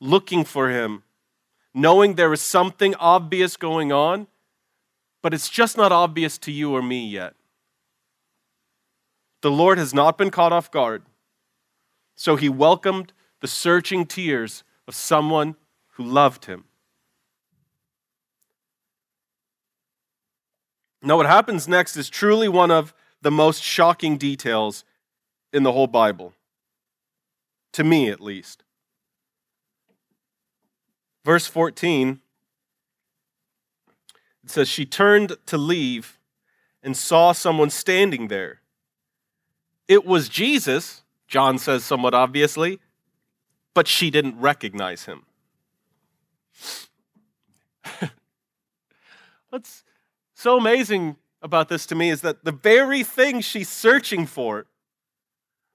looking 0.00 0.44
for 0.44 0.70
him, 0.70 1.02
knowing 1.72 2.14
there 2.14 2.32
is 2.32 2.42
something 2.42 2.94
obvious 2.96 3.56
going 3.56 3.90
on, 3.92 4.26
but 5.24 5.32
it's 5.32 5.48
just 5.48 5.78
not 5.78 5.90
obvious 5.90 6.36
to 6.36 6.52
you 6.52 6.76
or 6.76 6.82
me 6.82 7.08
yet. 7.08 7.32
The 9.40 9.50
Lord 9.50 9.78
has 9.78 9.94
not 9.94 10.18
been 10.18 10.30
caught 10.30 10.52
off 10.52 10.70
guard. 10.70 11.02
So 12.14 12.36
he 12.36 12.50
welcomed 12.50 13.14
the 13.40 13.46
searching 13.46 14.04
tears 14.04 14.64
of 14.86 14.94
someone 14.94 15.56
who 15.92 16.04
loved 16.04 16.44
him. 16.44 16.64
Now, 21.00 21.16
what 21.16 21.24
happens 21.24 21.66
next 21.66 21.96
is 21.96 22.10
truly 22.10 22.46
one 22.46 22.70
of 22.70 22.92
the 23.22 23.30
most 23.30 23.62
shocking 23.62 24.18
details 24.18 24.84
in 25.54 25.62
the 25.62 25.72
whole 25.72 25.86
Bible, 25.86 26.34
to 27.72 27.82
me 27.82 28.10
at 28.10 28.20
least. 28.20 28.62
Verse 31.24 31.46
14, 31.46 32.20
it 34.44 34.50
says, 34.50 34.68
She 34.68 34.86
turned 34.86 35.36
to 35.46 35.58
leave 35.58 36.18
and 36.82 36.96
saw 36.96 37.32
someone 37.32 37.70
standing 37.70 38.28
there. 38.28 38.60
It 39.88 40.06
was 40.06 40.28
Jesus 40.28 41.02
John 41.26 41.58
says 41.58 41.84
somewhat 41.84 42.14
obviously, 42.14 42.78
but 43.74 43.88
she 43.88 44.08
didn't 44.10 44.38
recognize 44.38 45.06
him. 45.06 45.24
What's 49.50 49.82
so 50.34 50.56
amazing 50.56 51.16
about 51.42 51.68
this 51.68 51.86
to 51.86 51.94
me 51.94 52.10
is 52.10 52.20
that 52.20 52.44
the 52.44 52.52
very 52.52 53.02
thing 53.02 53.40
she's 53.40 53.68
searching 53.68 54.26
for, 54.26 54.66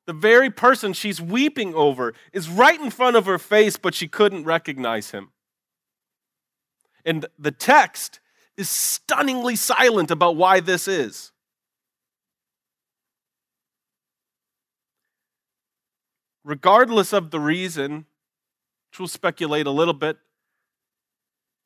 the 0.06 0.14
very 0.14 0.50
person 0.50 0.94
she's 0.94 1.20
weeping 1.22 1.74
over, 1.76 2.14
is 2.32 2.48
right 2.50 2.80
in 2.80 2.90
front 2.90 3.18
of 3.18 3.26
her 3.26 3.38
face, 3.38 3.76
but 3.78 3.94
she 3.94 4.08
couldn't 4.08 4.46
recognize 4.46 5.12
him. 5.12 5.32
And 7.06 7.26
the 7.38 7.52
text 7.52 8.20
is 8.60 8.70
stunningly 8.70 9.56
silent 9.56 10.12
about 10.12 10.36
why 10.36 10.60
this 10.60 10.88
is. 10.88 11.32
regardless 16.50 17.14
of 17.14 17.30
the 17.30 17.40
reason, 17.40 18.06
which 18.90 19.00
we'll 19.00 19.08
speculate 19.08 19.68
a 19.68 19.72
little 19.72 19.94
bit, 19.94 20.18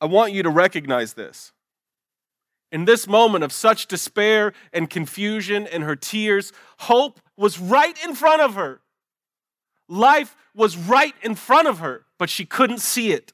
I 0.01 0.05
want 0.05 0.33
you 0.33 0.43
to 0.43 0.50
recognize 0.50 1.13
this. 1.13 1.53
In 2.69 2.83
this 2.83 3.07
moment 3.07 3.45
of 3.45 3.53
such 3.53 3.88
despair 3.88 4.51
and 4.73 4.89
confusion 4.89 5.67
and 5.67 5.83
her 5.83 5.95
tears, 5.95 6.51
hope 6.79 7.21
was 7.38 7.59
right 7.59 7.97
in 8.03 8.13
front 8.13 8.41
of 8.41 8.55
her. 8.55 8.81
Life 9.88 10.35
was 10.53 10.75
right 10.75 11.15
in 11.21 11.35
front 11.35 11.69
of 11.69 11.79
her, 11.79 12.05
but 12.19 12.29
she 12.29 12.45
couldn't 12.45 12.79
see 12.79 13.13
it. 13.13 13.31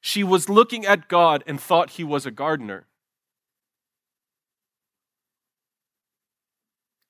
She 0.00 0.22
was 0.22 0.48
looking 0.48 0.86
at 0.86 1.08
God 1.08 1.42
and 1.46 1.60
thought 1.60 1.90
he 1.90 2.04
was 2.04 2.24
a 2.26 2.30
gardener. 2.30 2.86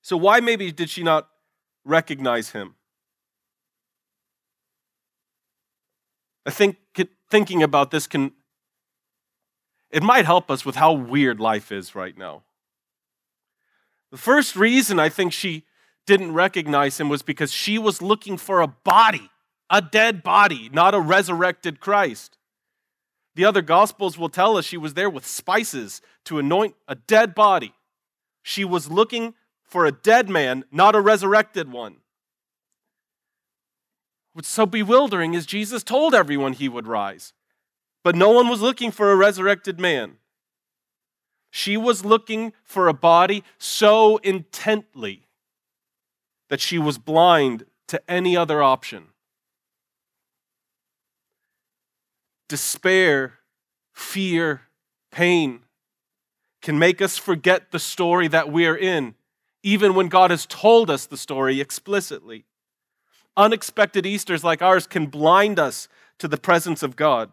So, 0.03 0.17
why 0.17 0.41
maybe 0.41 0.73
did 0.73 0.89
she 0.89 1.03
not 1.03 1.29
recognize 1.89 2.51
him. 2.51 2.75
I 6.47 6.51
think 6.51 6.77
thinking 7.31 7.63
about 7.63 7.91
this 7.91 8.07
can 8.07 8.33
it 9.91 10.03
might 10.03 10.27
help 10.27 10.51
us 10.51 10.67
with 10.67 10.77
how 10.77 10.93
weird 10.93 11.41
life 11.41 11.73
is 11.73 11.95
right 11.95 12.17
now. 12.17 12.43
The 14.11 14.19
first 14.19 14.55
reason 14.55 14.99
I 14.99 15.09
think 15.09 15.33
she 15.33 15.65
didn't 16.07 16.35
recognize 16.35 17.01
him 17.01 17.09
was 17.09 17.23
because 17.23 17.53
she 17.53 17.79
was 17.79 18.03
looking 18.03 18.37
for 18.37 18.61
a 18.61 18.67
body, 18.67 19.31
a 19.71 19.81
dead 19.81 20.23
body, 20.23 20.71
not 20.73 20.95
a 20.95 21.01
resurrected 21.01 21.81
Christ. 21.81 22.38
The 23.39 23.45
other 23.45 23.63
gospels 23.63 24.19
will 24.19 24.29
tell 24.29 24.57
us 24.57 24.65
she 24.65 24.77
was 24.77 24.95
there 24.95 25.09
with 25.09 25.25
spices 25.25 26.03
to 26.25 26.41
anoint 26.41 26.75
a 26.89 26.97
dead 26.97 27.37
body. 27.37 27.73
She 28.43 28.65
was 28.65 28.91
looking 28.91 29.35
for 29.63 29.87
a 29.87 29.93
dead 29.93 30.29
man, 30.29 30.65
not 30.73 30.97
a 30.97 31.01
resurrected 31.01 31.71
one. 31.71 31.99
What's 34.33 34.49
so 34.49 34.67
bewildering 34.67 35.35
is 35.35 35.47
Jesus 35.47 35.85
told 35.85 36.17
everyone 36.17 36.55
he 36.55 36.69
would 36.69 36.89
rise, 36.89 37.33
but 38.03 38.17
no 38.17 38.31
one 38.31 38.49
was 38.49 38.61
looking 38.61 38.91
for 38.91 39.13
a 39.13 39.17
resurrected 39.17 39.79
man. 39.79 40.17
She 41.53 41.77
was 41.77 42.05
looking 42.05 42.53
for 42.65 42.89
a 42.89 42.93
body 42.93 43.45
so 43.57 44.17
intently 44.17 45.29
that 46.49 46.61
she 46.61 46.77
was 46.77 46.99
blind 46.99 47.67
to 47.87 48.03
any 48.11 48.37
other 48.37 48.65
option. 48.65 49.11
Despair, 52.49 53.35
fear, 53.93 54.63
pain 55.11 55.61
can 56.61 56.79
make 56.79 57.01
us 57.01 57.17
forget 57.17 57.71
the 57.71 57.79
story 57.79 58.29
that 58.29 58.51
we're 58.51 58.77
in 58.77 59.15
even 59.63 59.95
when 59.95 60.09
God 60.09 60.31
has 60.31 60.47
told 60.47 60.91
us 60.91 61.07
the 61.07 61.17
story 61.17 61.61
explicitly. 61.61 62.45
Unexpected 63.37 64.07
Easters 64.07 64.45
like 64.45 64.63
ours 64.63 64.87
can 64.87 65.07
blind 65.07 65.59
us 65.59 65.89
to 66.19 66.29
the 66.29 66.37
presence 66.37 66.83
of 66.83 66.97
God. 66.97 67.31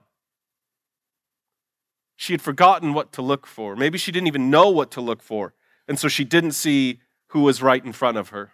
She 2.16 2.34
had 2.34 2.42
forgotten 2.42 2.94
what 2.94 3.12
to 3.14 3.22
look 3.22 3.46
for. 3.46 3.76
Maybe 3.76 3.98
she 3.98 4.12
didn't 4.12 4.28
even 4.28 4.50
know 4.50 4.70
what 4.70 4.92
to 4.92 5.02
look 5.02 5.22
for, 5.22 5.54
and 5.88 6.00
so 6.00 6.08
she 6.08 6.24
didn't 6.24 6.52
see 6.52 7.00
who 7.28 7.42
was 7.42 7.62
right 7.62 7.84
in 7.84 7.92
front 7.92 8.18
of 8.18 8.30
her. 8.30 8.52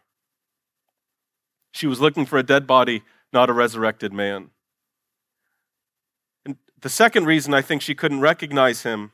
She 1.72 1.88
was 1.88 2.01
looking 2.01 2.25
for 2.25 2.38
a 2.38 2.44
dead 2.44 2.65
body, 2.65 3.03
not 3.32 3.50
a 3.50 3.53
resurrected 3.53 4.12
man. 4.12 4.50
The 6.82 6.90
second 6.90 7.26
reason 7.26 7.54
I 7.54 7.62
think 7.62 7.82
she 7.82 7.96
couldn't 7.96 8.22
recognize 8.22 8.84
him 8.84 9.12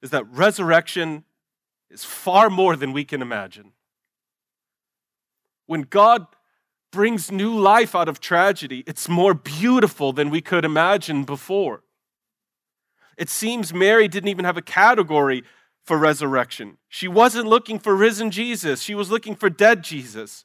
is 0.00 0.10
that 0.10 0.24
resurrection 0.30 1.24
is 1.90 2.04
far 2.04 2.48
more 2.48 2.76
than 2.76 2.92
we 2.92 3.04
can 3.04 3.20
imagine. 3.20 3.72
When 5.66 5.82
God 5.82 6.26
brings 6.92 7.30
new 7.30 7.56
life 7.56 7.94
out 7.94 8.08
of 8.08 8.20
tragedy, 8.20 8.82
it's 8.86 9.08
more 9.08 9.34
beautiful 9.34 10.12
than 10.12 10.30
we 10.30 10.40
could 10.40 10.64
imagine 10.64 11.24
before. 11.24 11.82
It 13.16 13.28
seems 13.28 13.74
Mary 13.74 14.08
didn't 14.08 14.28
even 14.28 14.44
have 14.44 14.56
a 14.56 14.62
category 14.62 15.44
for 15.84 15.98
resurrection. 15.98 16.78
She 16.88 17.08
wasn't 17.08 17.46
looking 17.46 17.78
for 17.78 17.94
risen 17.94 18.30
Jesus, 18.30 18.80
she 18.80 18.94
was 18.94 19.10
looking 19.10 19.34
for 19.34 19.50
dead 19.50 19.82
Jesus. 19.82 20.44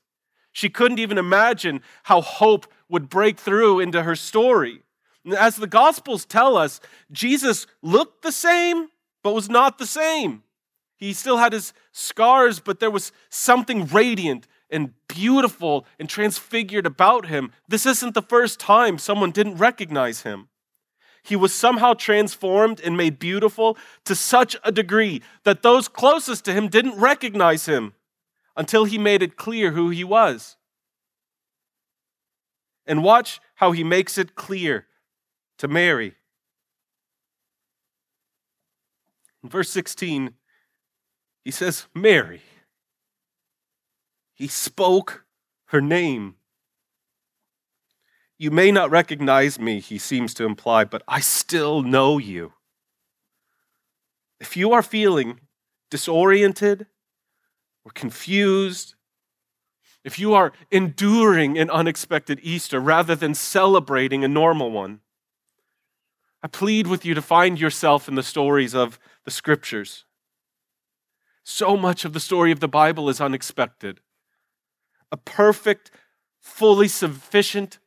She 0.52 0.70
couldn't 0.70 1.00
even 1.00 1.18
imagine 1.18 1.82
how 2.04 2.22
hope 2.22 2.68
would 2.90 3.10
break 3.10 3.40
through 3.40 3.80
into 3.80 4.04
her 4.04 4.16
story. 4.16 4.82
As 5.38 5.56
the 5.56 5.68
Gospels 5.68 6.26
tell 6.26 6.56
us, 6.56 6.80
Jesus 7.12 7.66
looked 7.82 8.22
the 8.22 8.32
same, 8.32 8.90
but 9.24 9.34
was 9.34 9.50
not 9.50 9.78
the 9.78 9.88
same. 9.88 10.44
He 10.98 11.14
still 11.14 11.38
had 11.38 11.54
his 11.54 11.74
scars, 11.92 12.60
but 12.60 12.80
there 12.80 12.92
was 12.92 13.12
something 13.30 13.86
radiant 13.88 14.48
and 14.70 14.94
beautiful 15.08 15.86
and 16.00 16.08
transfigured 16.08 16.86
about 16.86 17.28
him. 17.28 17.52
This 17.68 17.86
isn't 17.86 18.14
the 18.14 18.22
first 18.22 18.60
time 18.60 18.98
someone 18.98 19.32
didn't 19.32 19.58
recognize 19.58 20.22
him. 20.22 20.50
He 21.24 21.36
was 21.36 21.54
somehow 21.54 21.94
transformed 21.94 22.80
and 22.80 22.96
made 22.96 23.18
beautiful 23.18 23.78
to 24.06 24.14
such 24.14 24.56
a 24.64 24.72
degree 24.72 25.24
that 25.44 25.64
those 25.64 25.88
closest 25.88 26.46
to 26.46 26.54
him 26.54 26.68
didn't 26.68 27.00
recognize 27.00 27.66
him 27.66 27.94
until 28.56 28.86
he 28.86 29.00
made 29.00 29.24
it 29.24 29.36
clear 29.36 29.72
who 29.72 29.90
he 29.90 30.04
was. 30.04 30.56
And 32.88 33.04
watch 33.04 33.40
how 33.56 33.72
he 33.72 33.84
makes 33.84 34.18
it 34.18 34.36
clear 34.36 34.88
to 35.58 35.68
Mary. 35.68 36.16
In 39.44 39.50
verse 39.50 39.70
16, 39.70 40.34
he 41.44 41.52
says, 41.52 41.88
Mary. 41.94 42.42
He 44.34 44.48
spoke 44.48 45.26
her 45.68 45.82
name. 45.82 46.36
You 48.38 48.52
may 48.52 48.72
not 48.72 48.90
recognize 48.90 49.60
me, 49.60 49.80
he 49.80 49.98
seems 49.98 50.34
to 50.34 50.46
imply, 50.46 50.84
but 50.84 51.04
I 51.08 51.22
still 51.22 51.82
know 51.82 52.18
you. 52.18 52.54
If 54.40 54.58
you 54.58 54.74
are 54.74 54.82
feeling 54.82 55.40
disoriented 55.90 56.88
or 57.86 57.92
confused, 57.92 58.95
if 60.06 60.20
you 60.20 60.36
are 60.36 60.54
enduring 60.70 61.58
an 61.58 61.72
unexpected 61.72 62.40
Easter 62.44 62.80
rather 62.80 63.16
than 63.16 63.34
celebrating 63.34 64.24
a 64.24 64.28
normal 64.28 64.70
one, 64.70 65.00
I 66.44 66.48
plead 66.48 66.86
with 66.86 67.04
you 67.04 67.16
to 67.16 67.24
find 67.24 67.60
yourself 67.60 68.08
in 68.08 68.14
the 68.14 68.22
stories 68.22 68.76
of 68.76 69.00
the 69.24 69.32
scriptures. 69.32 70.06
So 71.44 71.76
much 71.76 72.06
of 72.06 72.14
the 72.14 72.20
story 72.20 72.52
of 72.52 72.60
the 72.60 72.68
Bible 72.68 73.10
is 73.10 73.20
unexpected. 73.20 74.00
A 75.12 75.18
perfect, 75.18 75.90
fully 76.40 76.88
sufficient, 76.88 77.80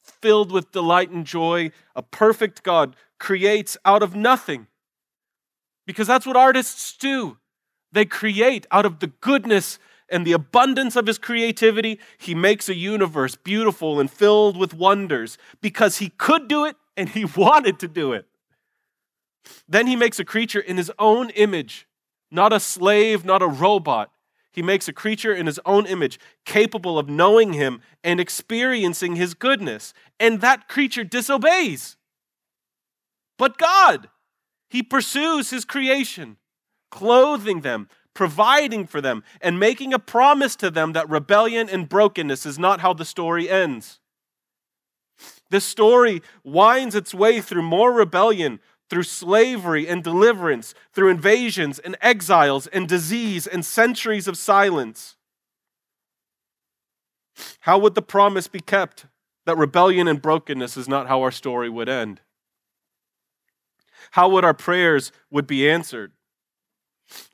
filled 0.00 0.52
with 0.52 0.70
delight 0.70 1.10
and 1.10 1.26
joy, 1.26 1.72
a 1.96 2.02
perfect 2.02 2.62
God 2.62 2.94
creates 3.18 3.76
out 3.84 4.02
of 4.04 4.14
nothing. 4.14 4.68
Because 5.86 6.06
that's 6.06 6.26
what 6.26 6.36
artists 6.36 6.96
do. 6.96 7.38
They 7.90 8.04
create 8.04 8.64
out 8.70 8.86
of 8.86 9.00
the 9.00 9.08
goodness 9.08 9.80
and 10.14 10.24
the 10.24 10.32
abundance 10.32 10.94
of 10.94 11.06
his 11.06 11.18
creativity. 11.18 11.98
He 12.16 12.34
makes 12.34 12.68
a 12.68 12.74
universe 12.74 13.34
beautiful 13.34 13.98
and 13.98 14.10
filled 14.10 14.56
with 14.56 14.72
wonders 14.72 15.36
because 15.60 15.98
he 15.98 16.10
could 16.10 16.48
do 16.48 16.64
it 16.64 16.76
and 16.96 17.08
he 17.08 17.24
wanted 17.36 17.78
to 17.80 17.88
do 17.88 18.12
it. 18.12 18.26
Then 19.68 19.86
he 19.86 19.96
makes 19.96 20.18
a 20.18 20.24
creature 20.24 20.60
in 20.60 20.76
his 20.76 20.90
own 20.98 21.30
image, 21.30 21.86
not 22.30 22.52
a 22.52 22.60
slave, 22.60 23.24
not 23.24 23.42
a 23.42 23.48
robot. 23.48 24.10
He 24.52 24.62
makes 24.62 24.88
a 24.88 24.92
creature 24.92 25.34
in 25.34 25.46
his 25.46 25.60
own 25.66 25.84
image, 25.84 26.20
capable 26.46 26.96
of 26.96 27.08
knowing 27.08 27.54
him 27.54 27.82
and 28.04 28.20
experiencing 28.20 29.16
his 29.16 29.34
goodness. 29.34 29.92
And 30.20 30.40
that 30.40 30.68
creature 30.68 31.02
disobeys. 31.02 31.96
But 33.36 33.58
God, 33.58 34.08
he 34.70 34.82
pursues 34.82 35.50
his 35.50 35.64
creation 35.64 36.36
clothing 36.94 37.62
them, 37.62 37.88
providing 38.14 38.86
for 38.86 39.00
them, 39.00 39.22
and 39.40 39.58
making 39.60 39.92
a 39.92 39.98
promise 39.98 40.56
to 40.56 40.70
them 40.70 40.92
that 40.92 41.08
rebellion 41.10 41.68
and 41.68 41.88
brokenness 41.88 42.46
is 42.46 42.58
not 42.58 42.80
how 42.80 42.92
the 42.92 43.04
story 43.04 43.50
ends. 43.50 44.00
The 45.50 45.60
story 45.60 46.22
winds 46.42 46.94
its 46.94 47.12
way 47.14 47.40
through 47.40 47.62
more 47.62 47.92
rebellion, 47.92 48.60
through 48.90 49.04
slavery 49.04 49.88
and 49.88 50.02
deliverance, 50.02 50.74
through 50.92 51.10
invasions 51.10 51.78
and 51.78 51.96
exiles 52.00 52.66
and 52.68 52.88
disease 52.88 53.46
and 53.46 53.64
centuries 53.64 54.28
of 54.28 54.36
silence. 54.36 55.16
How 57.60 57.78
would 57.78 57.94
the 57.94 58.02
promise 58.02 58.46
be 58.48 58.60
kept 58.60 59.06
that 59.46 59.56
rebellion 59.56 60.08
and 60.08 60.20
brokenness 60.22 60.76
is 60.76 60.88
not 60.88 61.08
how 61.08 61.22
our 61.22 61.30
story 61.30 61.68
would 61.68 61.88
end? 61.88 62.20
How 64.12 64.28
would 64.28 64.44
our 64.44 64.54
prayers 64.54 65.12
would 65.30 65.46
be 65.46 65.68
answered? 65.68 66.12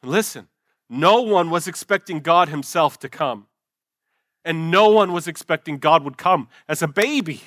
Listen, 0.02 0.48
no 0.90 1.22
one 1.22 1.50
was 1.50 1.68
expecting 1.68 2.18
God 2.18 2.48
Himself 2.48 2.98
to 2.98 3.08
come. 3.08 3.46
And 4.44 4.70
no 4.70 4.90
one 4.90 5.12
was 5.12 5.28
expecting 5.28 5.78
God 5.78 6.02
would 6.02 6.18
come 6.18 6.48
as 6.68 6.82
a 6.82 6.88
baby. 6.88 7.42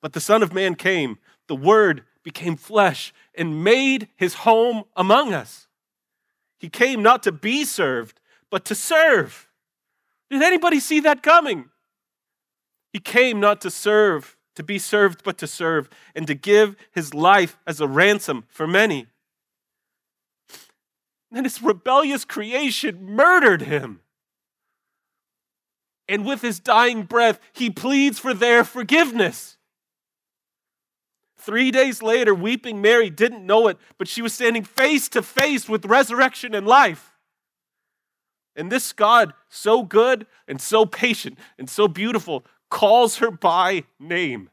But 0.00 0.14
the 0.14 0.20
Son 0.20 0.42
of 0.42 0.52
Man 0.52 0.74
came, 0.74 1.18
the 1.46 1.54
Word 1.54 2.02
became 2.24 2.56
flesh 2.56 3.14
and 3.36 3.62
made 3.62 4.08
His 4.16 4.34
home 4.34 4.84
among 4.96 5.32
us. 5.32 5.68
He 6.58 6.68
came 6.68 7.02
not 7.02 7.22
to 7.22 7.32
be 7.32 7.64
served, 7.64 8.20
but 8.50 8.64
to 8.64 8.74
serve. 8.74 9.48
Did 10.28 10.42
anybody 10.42 10.80
see 10.80 11.00
that 11.00 11.22
coming? 11.22 11.66
He 12.92 12.98
came 12.98 13.38
not 13.38 13.60
to 13.60 13.70
serve, 13.70 14.36
to 14.56 14.62
be 14.62 14.78
served, 14.78 15.22
but 15.22 15.38
to 15.38 15.46
serve, 15.46 15.88
and 16.14 16.26
to 16.26 16.34
give 16.34 16.76
His 16.92 17.14
life 17.14 17.58
as 17.66 17.80
a 17.80 17.86
ransom 17.86 18.44
for 18.48 18.66
many. 18.66 19.06
And 21.32 21.46
his 21.46 21.62
rebellious 21.62 22.24
creation 22.24 23.04
murdered 23.04 23.62
him. 23.62 24.00
And 26.08 26.26
with 26.26 26.42
his 26.42 26.60
dying 26.60 27.04
breath, 27.04 27.40
he 27.52 27.70
pleads 27.70 28.18
for 28.18 28.34
their 28.34 28.64
forgiveness. 28.64 29.56
Three 31.38 31.70
days 31.70 32.02
later, 32.02 32.34
weeping 32.34 32.80
Mary 32.80 33.08
didn't 33.08 33.46
know 33.46 33.66
it, 33.68 33.78
but 33.98 34.08
she 34.08 34.22
was 34.22 34.34
standing 34.34 34.62
face 34.62 35.08
to 35.08 35.22
face 35.22 35.68
with 35.68 35.86
resurrection 35.86 36.54
and 36.54 36.66
life. 36.66 37.12
And 38.54 38.70
this 38.70 38.92
God, 38.92 39.32
so 39.48 39.82
good 39.82 40.26
and 40.46 40.60
so 40.60 40.84
patient 40.84 41.38
and 41.58 41.68
so 41.70 41.88
beautiful, 41.88 42.44
calls 42.70 43.16
her 43.16 43.30
by 43.30 43.84
name. 43.98 44.50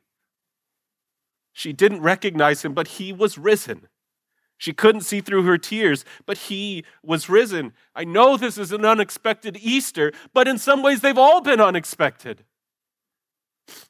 She 1.52 1.74
didn't 1.74 2.02
recognize 2.02 2.64
him, 2.64 2.74
but 2.74 2.88
he 2.88 3.12
was 3.12 3.38
risen. 3.38 3.88
She 4.60 4.74
couldn't 4.74 5.02
see 5.02 5.22
through 5.22 5.44
her 5.44 5.58
tears, 5.58 6.04
but 6.26 6.38
he 6.38 6.84
was 7.02 7.30
risen. 7.30 7.72
I 7.96 8.04
know 8.04 8.36
this 8.36 8.58
is 8.58 8.74
an 8.74 8.84
unexpected 8.84 9.58
Easter, 9.62 10.12
but 10.34 10.50
in 10.50 10.58
some 10.58 10.84
ways 10.84 11.00
they've 11.00 11.18
all 11.18 11.40
been 11.40 11.62
unexpected. 11.62 12.44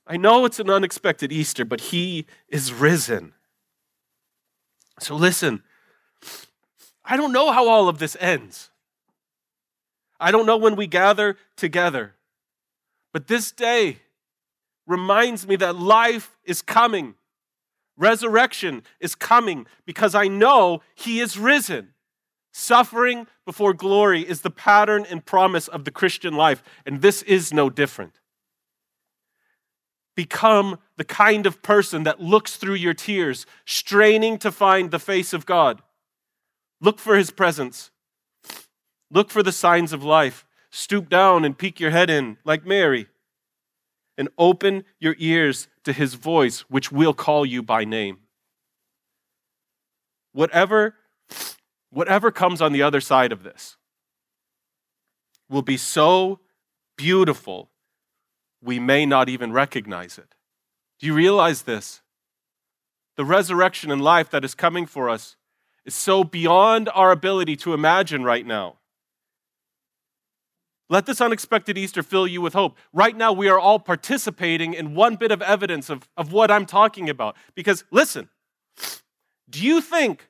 I 0.05 0.15
know 0.15 0.45
it's 0.45 0.59
an 0.59 0.69
unexpected 0.69 1.31
Easter, 1.31 1.65
but 1.65 1.81
he 1.81 2.27
is 2.47 2.71
risen. 2.71 3.33
So 4.99 5.15
listen, 5.15 5.63
I 7.03 7.17
don't 7.17 7.33
know 7.33 7.51
how 7.51 7.67
all 7.67 7.89
of 7.89 7.97
this 7.97 8.15
ends. 8.19 8.69
I 10.19 10.29
don't 10.29 10.45
know 10.45 10.57
when 10.57 10.75
we 10.75 10.85
gather 10.85 11.35
together, 11.55 12.13
but 13.11 13.25
this 13.25 13.51
day 13.51 13.97
reminds 14.85 15.47
me 15.47 15.55
that 15.55 15.75
life 15.77 16.37
is 16.43 16.61
coming. 16.61 17.15
Resurrection 17.99 18.81
is 19.01 19.13
coming 19.13 19.67
because 19.85 20.15
I 20.15 20.29
know 20.29 20.81
he 20.95 21.19
is 21.19 21.37
risen. 21.37 21.89
Suffering 22.53 23.27
before 23.45 23.73
glory 23.73 24.21
is 24.21 24.41
the 24.41 24.49
pattern 24.49 25.05
and 25.07 25.25
promise 25.25 25.67
of 25.67 25.83
the 25.83 25.91
Christian 25.91 26.33
life, 26.33 26.63
and 26.85 27.01
this 27.01 27.21
is 27.23 27.53
no 27.53 27.69
different. 27.69 28.19
Become 30.15 30.79
the 30.95 31.03
kind 31.03 31.45
of 31.45 31.61
person 31.61 32.03
that 32.03 32.21
looks 32.21 32.55
through 32.55 32.75
your 32.75 32.93
tears, 32.93 33.45
straining 33.65 34.37
to 34.39 34.51
find 34.51 34.91
the 34.91 34.99
face 34.99 35.33
of 35.33 35.45
God. 35.45 35.81
Look 36.79 36.99
for 36.99 37.17
his 37.17 37.31
presence. 37.31 37.91
Look 39.11 39.29
for 39.29 39.43
the 39.43 39.51
signs 39.51 39.91
of 39.91 40.03
life. 40.03 40.45
Stoop 40.71 41.09
down 41.09 41.43
and 41.43 41.57
peek 41.57 41.81
your 41.81 41.91
head 41.91 42.09
in, 42.09 42.37
like 42.45 42.65
Mary 42.65 43.07
and 44.19 44.27
open 44.37 44.83
your 44.99 45.15
ears 45.17 45.69
to 45.85 45.93
his 45.93 46.13
voice, 46.15 46.61
which 46.61 46.91
will 46.91 47.13
call 47.13 47.45
you 47.45 47.63
by 47.63 47.85
name. 47.85 48.19
Whatever, 50.33 50.95
whatever 51.89 52.31
comes 52.31 52.61
on 52.61 52.73
the 52.73 52.81
other 52.81 53.01
side 53.01 53.31
of 53.31 53.43
this 53.43 53.77
will 55.49 55.61
be 55.61 55.77
so 55.77 56.39
beautiful, 56.97 57.69
we 58.61 58.79
may 58.79 59.05
not 59.05 59.29
even 59.29 59.51
recognize 59.51 60.17
it. 60.17 60.35
Do 60.99 61.07
you 61.07 61.13
realize 61.13 61.63
this? 61.63 62.01
The 63.15 63.25
resurrection 63.25 63.91
and 63.91 64.01
life 64.01 64.29
that 64.29 64.45
is 64.45 64.53
coming 64.53 64.85
for 64.85 65.09
us 65.09 65.35
is 65.85 65.95
so 65.95 66.23
beyond 66.23 66.89
our 66.93 67.11
ability 67.11 67.55
to 67.57 67.73
imagine 67.73 68.23
right 68.23 68.45
now. 68.45 68.77
Let 70.89 71.05
this 71.05 71.21
unexpected 71.21 71.77
Easter 71.77 72.01
fill 72.01 72.27
you 72.27 72.41
with 72.41 72.53
hope. 72.53 72.75
Right 72.91 73.15
now, 73.15 73.31
we 73.31 73.47
are 73.47 73.59
all 73.59 73.77
participating 73.77 74.73
in 74.73 74.95
one 74.95 75.15
bit 75.15 75.31
of 75.31 75.41
evidence 75.41 75.89
of, 75.89 76.09
of 76.17 76.33
what 76.33 76.49
I'm 76.49 76.65
talking 76.65 77.09
about. 77.09 77.35
Because 77.53 77.83
listen, 77.91 78.29
do 79.49 79.63
you 79.63 79.81
think 79.81 80.29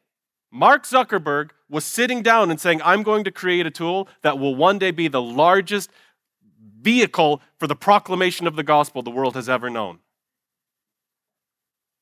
Mark 0.52 0.84
Zuckerberg 0.84 1.52
was 1.70 1.86
sitting 1.86 2.22
down 2.22 2.52
and 2.52 2.60
saying, 2.60 2.82
I'm 2.84 3.04
going 3.04 3.24
to 3.24 3.32
create 3.32 3.66
a 3.66 3.72
tool 3.72 4.10
that 4.22 4.38
will 4.38 4.56
one 4.56 4.80
day 4.80 4.92
be 4.92 5.08
the 5.08 5.22
largest 5.22 5.90
vehicle 6.82 7.42
for 7.58 7.68
the 7.68 7.76
proclamation 7.76 8.46
of 8.46 8.56
the 8.56 8.64
gospel 8.64 9.02
the 9.02 9.10
world 9.10 9.36
has 9.36 9.48
ever 9.48 9.70
known. 9.70 10.00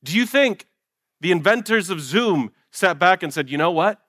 Do 0.03 0.15
you 0.15 0.25
think 0.25 0.65
the 1.19 1.31
inventors 1.31 1.89
of 1.89 1.99
Zoom 1.99 2.51
sat 2.71 2.97
back 2.97 3.21
and 3.21 3.33
said, 3.33 3.49
you 3.49 3.57
know 3.57 3.71
what? 3.71 3.99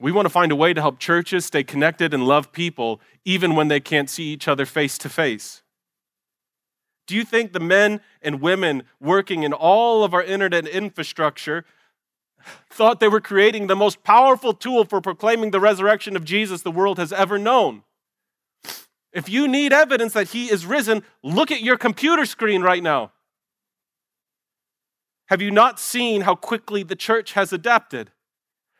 We 0.00 0.12
want 0.12 0.26
to 0.26 0.30
find 0.30 0.52
a 0.52 0.56
way 0.56 0.72
to 0.74 0.80
help 0.80 0.98
churches 0.98 1.44
stay 1.44 1.64
connected 1.64 2.14
and 2.14 2.26
love 2.26 2.52
people 2.52 3.00
even 3.24 3.54
when 3.54 3.68
they 3.68 3.80
can't 3.80 4.10
see 4.10 4.24
each 4.24 4.48
other 4.48 4.66
face 4.66 4.98
to 4.98 5.08
face. 5.08 5.62
Do 7.06 7.14
you 7.14 7.24
think 7.24 7.52
the 7.52 7.60
men 7.60 8.00
and 8.20 8.40
women 8.40 8.82
working 9.00 9.42
in 9.42 9.52
all 9.52 10.02
of 10.02 10.12
our 10.12 10.22
internet 10.22 10.66
infrastructure 10.66 11.64
thought 12.70 13.00
they 13.00 13.08
were 13.08 13.20
creating 13.20 13.66
the 13.66 13.76
most 13.76 14.02
powerful 14.02 14.52
tool 14.52 14.84
for 14.84 15.00
proclaiming 15.00 15.50
the 15.50 15.60
resurrection 15.60 16.16
of 16.16 16.24
Jesus 16.24 16.62
the 16.62 16.70
world 16.70 16.98
has 16.98 17.12
ever 17.12 17.38
known? 17.38 17.82
If 19.12 19.28
you 19.28 19.48
need 19.48 19.72
evidence 19.72 20.12
that 20.12 20.28
he 20.28 20.50
is 20.50 20.66
risen, 20.66 21.02
look 21.22 21.50
at 21.50 21.62
your 21.62 21.78
computer 21.78 22.26
screen 22.26 22.62
right 22.62 22.82
now. 22.82 23.12
Have 25.28 25.40
you 25.40 25.50
not 25.50 25.80
seen 25.80 26.22
how 26.22 26.34
quickly 26.34 26.82
the 26.82 26.96
church 26.96 27.32
has 27.32 27.52
adapted? 27.52 28.10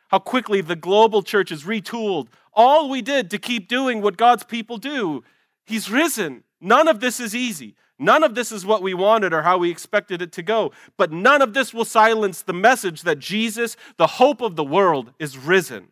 How 0.09 0.19
quickly 0.19 0.61
the 0.61 0.75
global 0.75 1.21
church 1.21 1.51
is 1.51 1.63
retooled? 1.63 2.27
All 2.53 2.89
we 2.89 3.01
did 3.01 3.29
to 3.31 3.37
keep 3.37 3.67
doing 3.67 4.01
what 4.01 4.17
God's 4.17 4.43
people 4.43 4.77
do. 4.77 5.23
He's 5.65 5.91
risen. 5.91 6.43
None 6.61 6.87
of 6.87 6.99
this 6.99 7.19
is 7.19 7.35
easy. 7.35 7.75
None 7.99 8.23
of 8.23 8.35
this 8.35 8.51
is 8.51 8.65
what 8.65 8.81
we 8.81 8.93
wanted 8.93 9.33
or 9.33 9.41
how 9.41 9.57
we 9.57 9.71
expected 9.71 10.21
it 10.21 10.31
to 10.33 10.43
go. 10.43 10.71
But 10.97 11.11
none 11.11 11.41
of 11.41 11.53
this 11.53 11.73
will 11.73 11.85
silence 11.85 12.41
the 12.41 12.53
message 12.53 13.01
that 13.01 13.19
Jesus, 13.19 13.75
the 13.97 14.07
hope 14.07 14.41
of 14.41 14.55
the 14.55 14.63
world, 14.63 15.13
is 15.19 15.37
risen. 15.37 15.89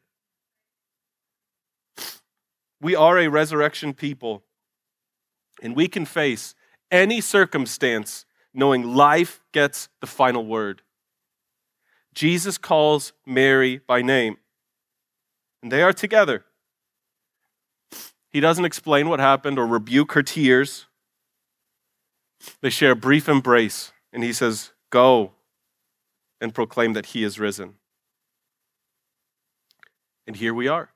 We 2.79 2.95
are 2.95 3.17
a 3.17 3.27
resurrection 3.27 3.93
people, 3.93 4.43
and 5.63 5.75
we 5.75 5.87
can 5.87 6.05
face 6.05 6.53
any 6.91 7.21
circumstance 7.21 8.25
knowing 8.53 8.83
life 8.95 9.41
gets 9.51 9.89
the 10.01 10.07
final 10.07 10.45
word. 10.45 10.83
Jesus 12.15 12.57
calls 12.57 13.11
Mary 13.25 13.81
by 13.85 14.01
name, 14.01 14.37
and 15.61 15.71
they 15.71 15.83
are 15.83 15.93
together. 15.93 16.45
He 18.29 18.39
doesn't 18.39 18.65
explain 18.65 19.09
what 19.09 19.19
happened 19.19 19.59
or 19.59 19.67
rebuke 19.67 20.13
her 20.13 20.23
tears. 20.23 20.87
They 22.61 22.69
share 22.69 22.91
a 22.91 22.95
brief 22.95 23.27
embrace, 23.27 23.91
and 24.13 24.23
he 24.23 24.31
says, 24.31 24.71
Go 24.89 25.33
and 26.39 26.53
proclaim 26.53 26.93
that 26.93 27.07
he 27.07 27.23
is 27.23 27.37
risen. 27.37 27.75
And 30.25 30.37
here 30.37 30.53
we 30.53 30.67
are. 30.67 30.89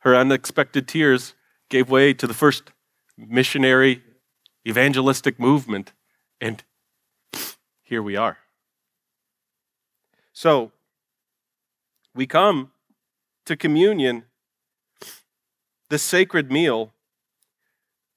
Her 0.00 0.16
unexpected 0.16 0.88
tears 0.88 1.34
gave 1.68 1.90
way 1.90 2.14
to 2.14 2.26
the 2.26 2.34
first 2.34 2.72
missionary 3.16 4.02
evangelistic 4.66 5.38
movement, 5.38 5.92
and 6.40 6.62
here 7.82 8.02
we 8.02 8.16
are. 8.16 8.38
So, 10.36 10.70
we 12.14 12.26
come 12.26 12.70
to 13.46 13.56
communion, 13.56 14.24
the 15.88 15.96
sacred 15.96 16.52
meal, 16.52 16.92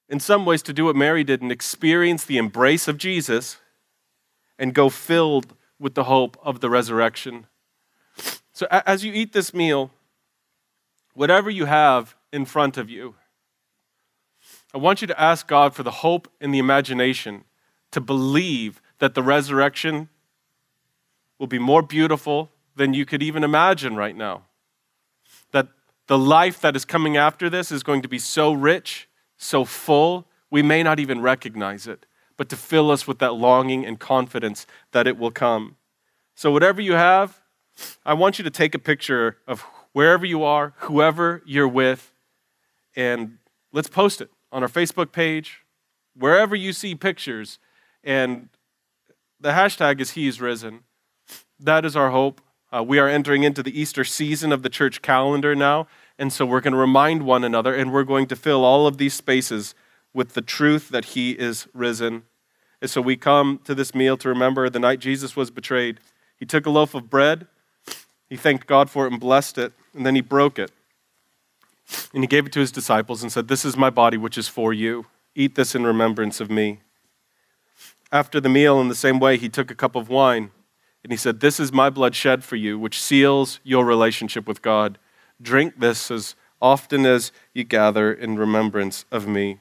in 0.06 0.20
some 0.20 0.44
ways 0.44 0.60
to 0.64 0.74
do 0.74 0.84
what 0.84 0.96
Mary 0.96 1.24
did 1.24 1.40
and 1.40 1.50
experience 1.50 2.26
the 2.26 2.36
embrace 2.36 2.88
of 2.88 2.98
Jesus 2.98 3.56
and 4.58 4.74
go 4.74 4.90
filled 4.90 5.54
with 5.78 5.94
the 5.94 6.04
hope 6.04 6.36
of 6.42 6.60
the 6.60 6.68
resurrection. 6.68 7.46
So, 8.52 8.66
as 8.70 9.02
you 9.02 9.14
eat 9.14 9.32
this 9.32 9.54
meal, 9.54 9.90
whatever 11.14 11.48
you 11.48 11.64
have 11.64 12.16
in 12.34 12.44
front 12.44 12.76
of 12.76 12.90
you, 12.90 13.14
I 14.74 14.76
want 14.76 15.00
you 15.00 15.06
to 15.06 15.18
ask 15.18 15.48
God 15.48 15.74
for 15.74 15.84
the 15.84 16.02
hope 16.04 16.30
and 16.38 16.52
the 16.52 16.58
imagination 16.58 17.44
to 17.92 18.00
believe 18.02 18.82
that 18.98 19.14
the 19.14 19.22
resurrection 19.22 20.10
will 21.40 21.46
be 21.48 21.58
more 21.58 21.82
beautiful 21.82 22.50
than 22.76 22.92
you 22.94 23.06
could 23.06 23.22
even 23.22 23.42
imagine 23.42 23.96
right 23.96 24.14
now. 24.14 24.42
That 25.52 25.68
the 26.06 26.18
life 26.18 26.60
that 26.60 26.76
is 26.76 26.84
coming 26.84 27.16
after 27.16 27.48
this 27.48 27.72
is 27.72 27.82
going 27.82 28.02
to 28.02 28.08
be 28.08 28.18
so 28.18 28.52
rich, 28.52 29.08
so 29.38 29.64
full, 29.64 30.28
we 30.50 30.62
may 30.62 30.82
not 30.82 31.00
even 31.00 31.22
recognize 31.22 31.86
it, 31.86 32.04
but 32.36 32.50
to 32.50 32.56
fill 32.56 32.90
us 32.90 33.06
with 33.06 33.18
that 33.20 33.32
longing 33.32 33.86
and 33.86 33.98
confidence 33.98 34.66
that 34.92 35.06
it 35.06 35.18
will 35.18 35.30
come. 35.30 35.76
So, 36.34 36.52
whatever 36.52 36.80
you 36.80 36.92
have, 36.92 37.40
I 38.04 38.14
want 38.14 38.38
you 38.38 38.44
to 38.44 38.50
take 38.50 38.74
a 38.74 38.78
picture 38.78 39.38
of 39.46 39.64
wherever 39.92 40.26
you 40.26 40.44
are, 40.44 40.74
whoever 40.78 41.42
you're 41.46 41.68
with, 41.68 42.12
and 42.94 43.38
let's 43.72 43.88
post 43.88 44.20
it 44.20 44.30
on 44.52 44.62
our 44.62 44.68
Facebook 44.68 45.10
page, 45.10 45.60
wherever 46.14 46.54
you 46.54 46.74
see 46.74 46.94
pictures, 46.94 47.58
and 48.04 48.50
the 49.40 49.50
hashtag 49.50 50.00
is 50.00 50.10
He's 50.10 50.38
Risen. 50.38 50.80
That 51.62 51.84
is 51.84 51.94
our 51.94 52.10
hope. 52.10 52.40
Uh, 52.72 52.82
we 52.82 52.98
are 52.98 53.08
entering 53.08 53.42
into 53.42 53.62
the 53.62 53.78
Easter 53.78 54.02
season 54.02 54.50
of 54.50 54.62
the 54.62 54.70
church 54.70 55.02
calendar 55.02 55.54
now, 55.54 55.88
and 56.18 56.32
so 56.32 56.46
we're 56.46 56.62
going 56.62 56.72
to 56.72 56.78
remind 56.78 57.22
one 57.22 57.44
another, 57.44 57.74
and 57.74 57.92
we're 57.92 58.04
going 58.04 58.26
to 58.28 58.36
fill 58.36 58.64
all 58.64 58.86
of 58.86 58.96
these 58.96 59.12
spaces 59.12 59.74
with 60.14 60.32
the 60.32 60.40
truth 60.40 60.88
that 60.88 61.06
He 61.06 61.32
is 61.32 61.68
risen. 61.74 62.22
And 62.80 62.90
so 62.90 63.02
we 63.02 63.16
come 63.16 63.60
to 63.64 63.74
this 63.74 63.94
meal 63.94 64.16
to 64.18 64.28
remember 64.28 64.70
the 64.70 64.78
night 64.78 65.00
Jesus 65.00 65.36
was 65.36 65.50
betrayed. 65.50 66.00
He 66.38 66.46
took 66.46 66.64
a 66.64 66.70
loaf 66.70 66.94
of 66.94 67.10
bread, 67.10 67.46
he 68.28 68.36
thanked 68.36 68.66
God 68.66 68.88
for 68.88 69.06
it 69.06 69.12
and 69.12 69.20
blessed 69.20 69.58
it, 69.58 69.72
and 69.92 70.06
then 70.06 70.14
he 70.14 70.20
broke 70.22 70.58
it. 70.58 70.70
And 72.14 72.22
he 72.22 72.28
gave 72.28 72.46
it 72.46 72.52
to 72.52 72.60
his 72.60 72.72
disciples 72.72 73.22
and 73.22 73.30
said, 73.30 73.48
This 73.48 73.64
is 73.64 73.76
my 73.76 73.90
body, 73.90 74.16
which 74.16 74.38
is 74.38 74.48
for 74.48 74.72
you. 74.72 75.06
Eat 75.34 75.56
this 75.56 75.74
in 75.74 75.84
remembrance 75.84 76.40
of 76.40 76.48
me. 76.50 76.80
After 78.12 78.40
the 78.40 78.48
meal, 78.48 78.80
in 78.80 78.88
the 78.88 78.94
same 78.94 79.18
way, 79.18 79.36
he 79.36 79.48
took 79.48 79.70
a 79.70 79.74
cup 79.74 79.96
of 79.96 80.08
wine 80.08 80.52
and 81.02 81.12
he 81.12 81.16
said, 81.16 81.40
This 81.40 81.58
is 81.58 81.72
my 81.72 81.90
blood 81.90 82.14
shed 82.14 82.44
for 82.44 82.56
you, 82.56 82.78
which 82.78 83.00
seals 83.00 83.60
your 83.62 83.84
relationship 83.84 84.46
with 84.46 84.62
God. 84.62 84.98
Drink 85.40 85.78
this 85.78 86.10
as 86.10 86.34
often 86.60 87.06
as 87.06 87.32
you 87.54 87.64
gather 87.64 88.12
in 88.12 88.38
remembrance 88.38 89.04
of 89.10 89.26
me. 89.26 89.58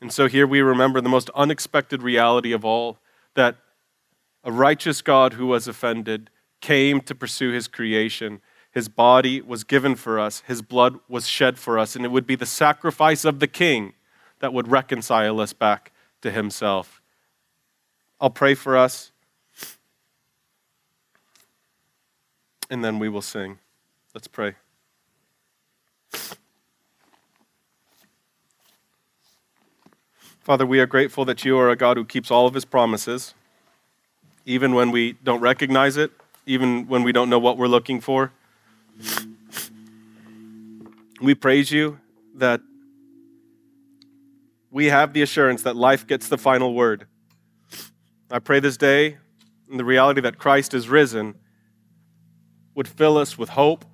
And 0.00 0.12
so 0.12 0.26
here 0.26 0.46
we 0.46 0.60
remember 0.60 1.00
the 1.00 1.08
most 1.08 1.30
unexpected 1.34 2.02
reality 2.02 2.52
of 2.52 2.64
all 2.64 2.98
that 3.34 3.56
a 4.42 4.50
righteous 4.50 5.02
God 5.02 5.34
who 5.34 5.46
was 5.46 5.68
offended 5.68 6.30
came 6.60 7.00
to 7.02 7.14
pursue 7.14 7.52
his 7.52 7.68
creation 7.68 8.40
his 8.72 8.88
body 8.88 9.40
was 9.42 9.64
given 9.64 9.94
for 9.94 10.18
us, 10.18 10.42
his 10.46 10.62
blood 10.62 10.98
was 11.06 11.28
shed 11.28 11.58
for 11.58 11.78
us, 11.78 11.94
and 11.94 12.04
it 12.04 12.10
would 12.10 12.26
be 12.26 12.36
the 12.36 12.46
sacrifice 12.46 13.24
of 13.24 13.38
the 13.38 13.46
king 13.46 13.92
that 14.40 14.54
would 14.54 14.66
reconcile 14.66 15.40
us 15.40 15.52
back 15.52 15.92
to 16.22 16.30
himself. 16.30 17.02
I'll 18.18 18.30
pray 18.30 18.54
for 18.54 18.76
us, 18.76 19.12
and 22.72 22.82
then 22.82 22.98
we 22.98 23.06
will 23.06 23.20
sing. 23.20 23.58
Let's 24.14 24.26
pray. 24.26 24.54
Father, 30.40 30.64
we 30.64 30.80
are 30.80 30.86
grateful 30.86 31.26
that 31.26 31.44
you 31.44 31.58
are 31.58 31.68
a 31.68 31.76
God 31.76 31.98
who 31.98 32.04
keeps 32.06 32.30
all 32.30 32.46
of 32.46 32.54
his 32.54 32.64
promises, 32.64 33.34
even 34.46 34.74
when 34.74 34.90
we 34.90 35.12
don't 35.22 35.42
recognize 35.42 35.98
it, 35.98 36.12
even 36.46 36.88
when 36.88 37.02
we 37.02 37.12
don't 37.12 37.28
know 37.28 37.38
what 37.38 37.58
we're 37.58 37.66
looking 37.66 38.00
for. 38.00 38.32
We 41.20 41.34
praise 41.34 41.70
you 41.70 42.00
that 42.36 42.62
we 44.70 44.86
have 44.86 45.12
the 45.12 45.20
assurance 45.20 45.62
that 45.64 45.76
life 45.76 46.06
gets 46.06 46.28
the 46.28 46.38
final 46.38 46.72
word. 46.72 47.06
I 48.30 48.38
pray 48.38 48.60
this 48.60 48.78
day, 48.78 49.18
in 49.70 49.76
the 49.76 49.84
reality 49.84 50.22
that 50.22 50.38
Christ 50.38 50.72
is 50.72 50.88
risen, 50.88 51.34
would 52.74 52.88
fill 52.88 53.18
us 53.18 53.36
with 53.36 53.50
hope, 53.50 53.84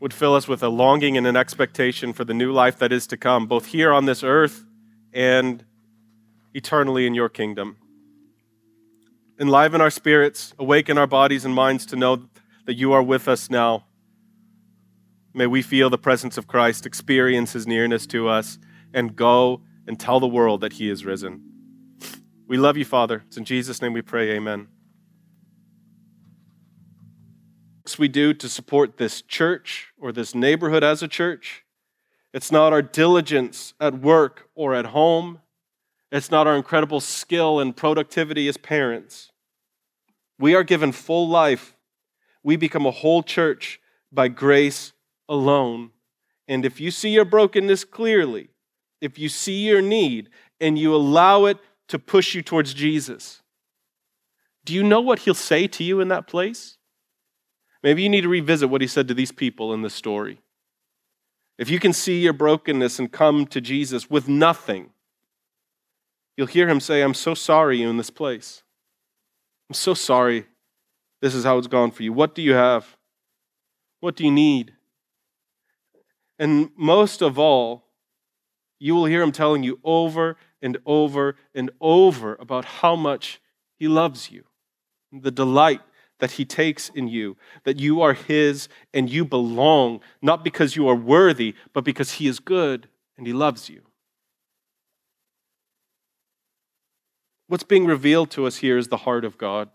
would 0.00 0.12
fill 0.12 0.34
us 0.34 0.48
with 0.48 0.62
a 0.62 0.68
longing 0.68 1.16
and 1.16 1.26
an 1.26 1.36
expectation 1.36 2.12
for 2.12 2.24
the 2.24 2.34
new 2.34 2.52
life 2.52 2.78
that 2.78 2.92
is 2.92 3.06
to 3.06 3.16
come, 3.16 3.46
both 3.46 3.66
here 3.66 3.92
on 3.92 4.04
this 4.04 4.24
earth 4.24 4.64
and 5.12 5.64
eternally 6.54 7.06
in 7.06 7.14
your 7.14 7.28
kingdom. 7.28 7.76
Enliven 9.38 9.80
our 9.80 9.90
spirits, 9.90 10.54
awaken 10.58 10.98
our 10.98 11.06
bodies 11.06 11.44
and 11.44 11.54
minds 11.54 11.86
to 11.86 11.96
know 11.96 12.28
that 12.66 12.74
you 12.74 12.92
are 12.92 13.02
with 13.02 13.28
us 13.28 13.50
now. 13.50 13.84
May 15.34 15.46
we 15.46 15.62
feel 15.62 15.88
the 15.88 15.98
presence 15.98 16.36
of 16.36 16.46
Christ, 16.46 16.84
experience 16.84 17.52
his 17.52 17.66
nearness 17.66 18.06
to 18.08 18.28
us, 18.28 18.58
and 18.92 19.16
go 19.16 19.62
and 19.86 19.98
tell 19.98 20.20
the 20.20 20.26
world 20.26 20.60
that 20.60 20.74
he 20.74 20.90
is 20.90 21.04
risen. 21.04 21.42
We 22.46 22.58
love 22.58 22.76
you, 22.76 22.84
Father. 22.84 23.24
It's 23.26 23.36
in 23.36 23.44
Jesus' 23.44 23.80
name 23.80 23.94
we 23.94 24.02
pray. 24.02 24.30
Amen. 24.32 24.68
We 27.98 28.08
do 28.08 28.34
to 28.34 28.48
support 28.48 28.96
this 28.96 29.22
church 29.22 29.92
or 30.00 30.12
this 30.12 30.34
neighborhood 30.34 30.84
as 30.84 31.02
a 31.02 31.08
church. 31.08 31.64
It's 32.32 32.50
not 32.50 32.72
our 32.72 32.82
diligence 32.82 33.74
at 33.80 34.00
work 34.00 34.48
or 34.54 34.74
at 34.74 34.86
home. 34.86 35.40
It's 36.10 36.30
not 36.30 36.46
our 36.46 36.56
incredible 36.56 37.00
skill 37.00 37.60
and 37.60 37.76
productivity 37.76 38.48
as 38.48 38.56
parents. 38.56 39.32
We 40.38 40.54
are 40.54 40.64
given 40.64 40.92
full 40.92 41.28
life. 41.28 41.74
We 42.42 42.56
become 42.56 42.86
a 42.86 42.90
whole 42.90 43.22
church 43.22 43.80
by 44.10 44.28
grace 44.28 44.92
alone. 45.28 45.90
And 46.48 46.64
if 46.64 46.80
you 46.80 46.90
see 46.90 47.10
your 47.10 47.24
brokenness 47.24 47.84
clearly, 47.84 48.50
if 49.00 49.18
you 49.18 49.28
see 49.28 49.66
your 49.66 49.82
need 49.82 50.30
and 50.60 50.78
you 50.78 50.94
allow 50.94 51.44
it 51.46 51.58
to 51.88 51.98
push 51.98 52.34
you 52.34 52.42
towards 52.42 52.74
Jesus, 52.74 53.42
do 54.64 54.74
you 54.74 54.82
know 54.82 55.00
what 55.00 55.20
he'll 55.20 55.34
say 55.34 55.66
to 55.66 55.84
you 55.84 56.00
in 56.00 56.08
that 56.08 56.26
place? 56.26 56.76
Maybe 57.82 58.02
you 58.02 58.08
need 58.08 58.20
to 58.22 58.28
revisit 58.28 58.70
what 58.70 58.80
he 58.80 58.86
said 58.86 59.08
to 59.08 59.14
these 59.14 59.32
people 59.32 59.72
in 59.72 59.82
the 59.82 59.90
story. 59.90 60.40
If 61.58 61.68
you 61.68 61.78
can 61.78 61.92
see 61.92 62.20
your 62.20 62.32
brokenness 62.32 62.98
and 62.98 63.10
come 63.10 63.46
to 63.46 63.60
Jesus 63.60 64.08
with 64.08 64.28
nothing, 64.28 64.90
you'll 66.36 66.46
hear 66.46 66.68
him 66.68 66.80
say, 66.80 67.02
I'm 67.02 67.14
so 67.14 67.34
sorry 67.34 67.78
you're 67.78 67.90
in 67.90 67.96
this 67.96 68.10
place. 68.10 68.62
I'm 69.68 69.74
so 69.74 69.94
sorry 69.94 70.46
this 71.20 71.34
is 71.34 71.44
how 71.44 71.56
it's 71.58 71.68
gone 71.68 71.92
for 71.92 72.02
you. 72.02 72.12
What 72.12 72.34
do 72.34 72.42
you 72.42 72.54
have? 72.54 72.96
What 74.00 74.16
do 74.16 74.24
you 74.24 74.32
need? 74.32 74.74
And 76.38 76.70
most 76.76 77.22
of 77.22 77.38
all, 77.38 77.84
you 78.80 78.96
will 78.96 79.04
hear 79.04 79.22
him 79.22 79.30
telling 79.30 79.62
you 79.62 79.78
over 79.84 80.36
and 80.60 80.78
over 80.84 81.36
and 81.54 81.70
over 81.80 82.34
about 82.40 82.64
how 82.64 82.96
much 82.96 83.40
he 83.76 83.86
loves 83.86 84.32
you, 84.32 84.44
the 85.12 85.30
delight 85.30 85.80
that 86.22 86.30
he 86.30 86.44
takes 86.44 86.88
in 86.90 87.08
you, 87.08 87.36
that 87.64 87.80
you 87.80 88.00
are 88.00 88.12
his 88.12 88.68
and 88.94 89.10
you 89.10 89.24
belong, 89.24 89.98
not 90.22 90.44
because 90.44 90.76
you 90.76 90.86
are 90.86 90.94
worthy, 90.94 91.52
but 91.72 91.82
because 91.82 92.12
he 92.12 92.28
is 92.28 92.38
good 92.38 92.86
and 93.18 93.26
he 93.26 93.32
loves 93.32 93.68
you. 93.68 93.82
What's 97.48 97.64
being 97.64 97.86
revealed 97.86 98.30
to 98.30 98.46
us 98.46 98.58
here 98.58 98.78
is 98.78 98.86
the 98.86 98.98
heart 98.98 99.24
of 99.24 99.36
God. 99.36 99.70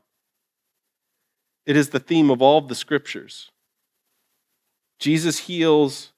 It 1.66 1.76
is 1.76 1.90
the 1.90 2.00
theme 2.00 2.30
of 2.30 2.42
all 2.42 2.60
of 2.60 2.70
the 2.70 2.76
scriptures. 2.76 3.52
Jesus 5.00 5.40
heals 5.40 6.14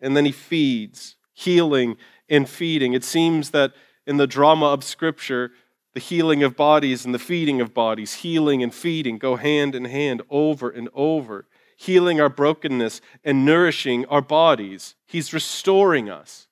and 0.00 0.16
then 0.16 0.24
he 0.24 0.30
feeds, 0.30 1.16
healing 1.32 1.96
and 2.28 2.48
feeding. 2.48 2.92
It 2.92 3.02
seems 3.02 3.50
that 3.50 3.72
in 4.06 4.18
the 4.18 4.28
drama 4.28 4.66
of 4.66 4.84
scripture, 4.84 5.50
the 5.94 6.00
healing 6.00 6.42
of 6.42 6.56
bodies 6.56 7.04
and 7.04 7.14
the 7.14 7.18
feeding 7.18 7.60
of 7.60 7.72
bodies, 7.72 8.14
healing 8.14 8.62
and 8.62 8.74
feeding 8.74 9.16
go 9.16 9.36
hand 9.36 9.74
in 9.74 9.84
hand 9.84 10.22
over 10.28 10.68
and 10.68 10.88
over, 10.92 11.46
healing 11.76 12.20
our 12.20 12.28
brokenness 12.28 13.00
and 13.22 13.44
nourishing 13.44 14.04
our 14.06 14.20
bodies. 14.22 14.96
He's 15.06 15.32
restoring 15.32 16.10
us, 16.10 16.48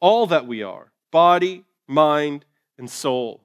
all 0.00 0.26
that 0.28 0.46
we 0.46 0.62
are 0.62 0.92
body, 1.10 1.64
mind, 1.88 2.44
and 2.78 2.88
soul. 2.88 3.44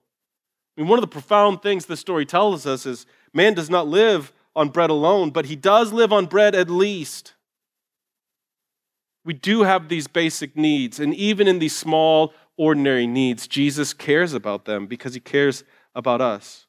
I 0.78 0.82
mean, 0.82 0.88
one 0.88 1.00
of 1.00 1.02
the 1.02 1.08
profound 1.08 1.64
things 1.64 1.88
the 1.88 1.98
story 1.98 2.26
tells 2.26 2.68
us 2.68 2.86
is 2.86 3.08
man 3.34 3.56
does 3.56 3.70
not 3.72 3.88
live 3.88 4.32
on 4.56 4.70
bread 4.70 4.92
alone, 4.92 5.32
but 5.32 5.46
he 5.46 5.56
does 5.56 5.92
live 5.92 6.14
on 6.14 6.28
bread 6.28 6.54
at 6.54 6.70
least. 6.70 7.34
We 9.24 9.34
do 9.34 9.64
have 9.64 9.90
these 9.90 10.08
basic 10.08 10.56
needs, 10.56 11.00
and 11.00 11.14
even 11.16 11.48
in 11.48 11.58
these 11.58 11.76
small, 11.76 12.34
ordinary 12.58 13.08
needs, 13.08 13.48
Jesus 13.48 13.94
cares 13.94 14.34
about 14.34 14.66
them 14.66 14.88
because 14.88 15.14
he 15.14 15.20
cares 15.20 15.64
about 15.94 16.22
us. 16.22 16.66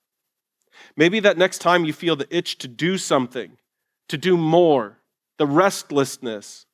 Maybe 0.96 1.20
that 1.20 1.38
next 1.38 1.58
time 1.58 1.84
you 1.84 1.92
feel 1.92 2.16
the 2.16 2.28
itch 2.34 2.58
to 2.58 2.68
do 2.68 2.98
something, 2.98 3.56
to 4.08 4.18
do 4.18 4.36
more, 4.36 4.98
the 5.38 5.46
restlessness, 5.46 6.66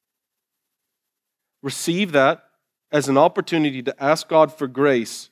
receive 1.62 2.12
that 2.12 2.44
as 2.90 3.08
an 3.08 3.16
opportunity 3.16 3.82
to 3.82 4.02
ask 4.02 4.28
God 4.28 4.52
for 4.52 4.66
grace 4.66 5.30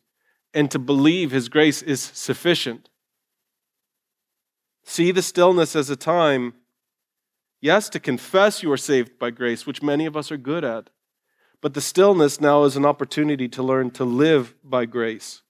and 0.54 0.70
to 0.70 0.78
believe 0.78 1.30
his 1.30 1.48
grace 1.48 1.82
is 1.82 2.00
sufficient. 2.00 2.88
See 4.84 5.12
the 5.12 5.22
stillness 5.22 5.76
as 5.76 5.90
a 5.90 5.96
time, 5.96 6.54
yes, 7.60 7.88
to 7.90 8.00
confess 8.00 8.62
you 8.62 8.72
are 8.72 8.76
saved 8.76 9.18
by 9.18 9.30
grace, 9.30 9.66
which 9.66 9.82
many 9.82 10.06
of 10.06 10.16
us 10.16 10.32
are 10.32 10.36
good 10.36 10.64
at 10.64 10.90
but 11.60 11.74
the 11.74 11.80
stillness 11.80 12.40
now 12.40 12.64
is 12.64 12.76
an 12.76 12.86
opportunity 12.86 13.48
to 13.48 13.62
learn 13.62 13.90
to 13.92 14.04
live 14.04 14.54
by 14.64 14.86
grace. 14.86 15.42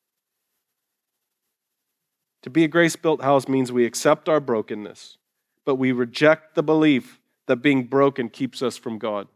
To 2.43 2.51
be 2.51 2.65
a 2.65 2.69
grace 2.69 2.97
built 2.97 3.23
house 3.23 3.49
means 3.49 3.71
we 3.71 3.85
accept 3.85 4.29
our 4.29 4.41
brokenness, 4.41 5.19
but 5.65 5.77
we 5.77 5.93
reject 5.93 6.55
the 6.55 6.63
belief 6.63 7.21
that 7.47 7.57
being 7.57 7.85
broken 7.85 8.29
keeps 8.29 8.63
us 8.63 8.77
from 8.77 8.99
God. 8.99 9.29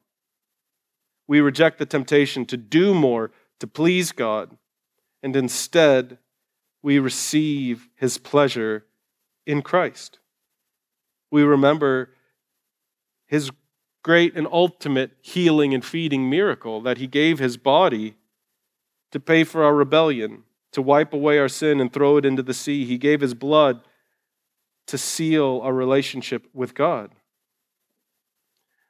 We 1.26 1.40
reject 1.40 1.78
the 1.78 1.86
temptation 1.86 2.46
to 2.46 2.56
do 2.56 2.94
more 2.94 3.30
to 3.60 3.66
please 3.66 4.12
God, 4.12 4.56
and 5.22 5.36
instead 5.36 6.18
we 6.82 6.98
receive 6.98 7.88
his 7.96 8.18
pleasure 8.18 8.84
in 9.46 9.62
Christ. 9.62 10.18
We 11.30 11.42
remember 11.42 12.10
his 13.26 13.50
great 14.04 14.36
and 14.36 14.46
ultimate 14.52 15.12
healing 15.22 15.74
and 15.74 15.84
feeding 15.84 16.30
miracle 16.30 16.80
that 16.82 16.98
he 16.98 17.08
gave 17.08 17.40
his 17.40 17.56
body 17.56 18.14
to 19.10 19.18
pay 19.18 19.42
for 19.42 19.64
our 19.64 19.74
rebellion, 19.74 20.44
to 20.70 20.82
wipe 20.82 21.12
away 21.12 21.38
our 21.38 21.48
sin 21.48 21.80
and 21.80 21.92
throw 21.92 22.18
it 22.18 22.24
into 22.24 22.42
the 22.42 22.54
sea. 22.54 22.84
He 22.84 22.98
gave 22.98 23.20
his 23.20 23.34
blood 23.34 23.80
to 24.86 24.98
seal 24.98 25.60
our 25.64 25.72
relationship 25.72 26.46
with 26.52 26.74
God. 26.74 27.10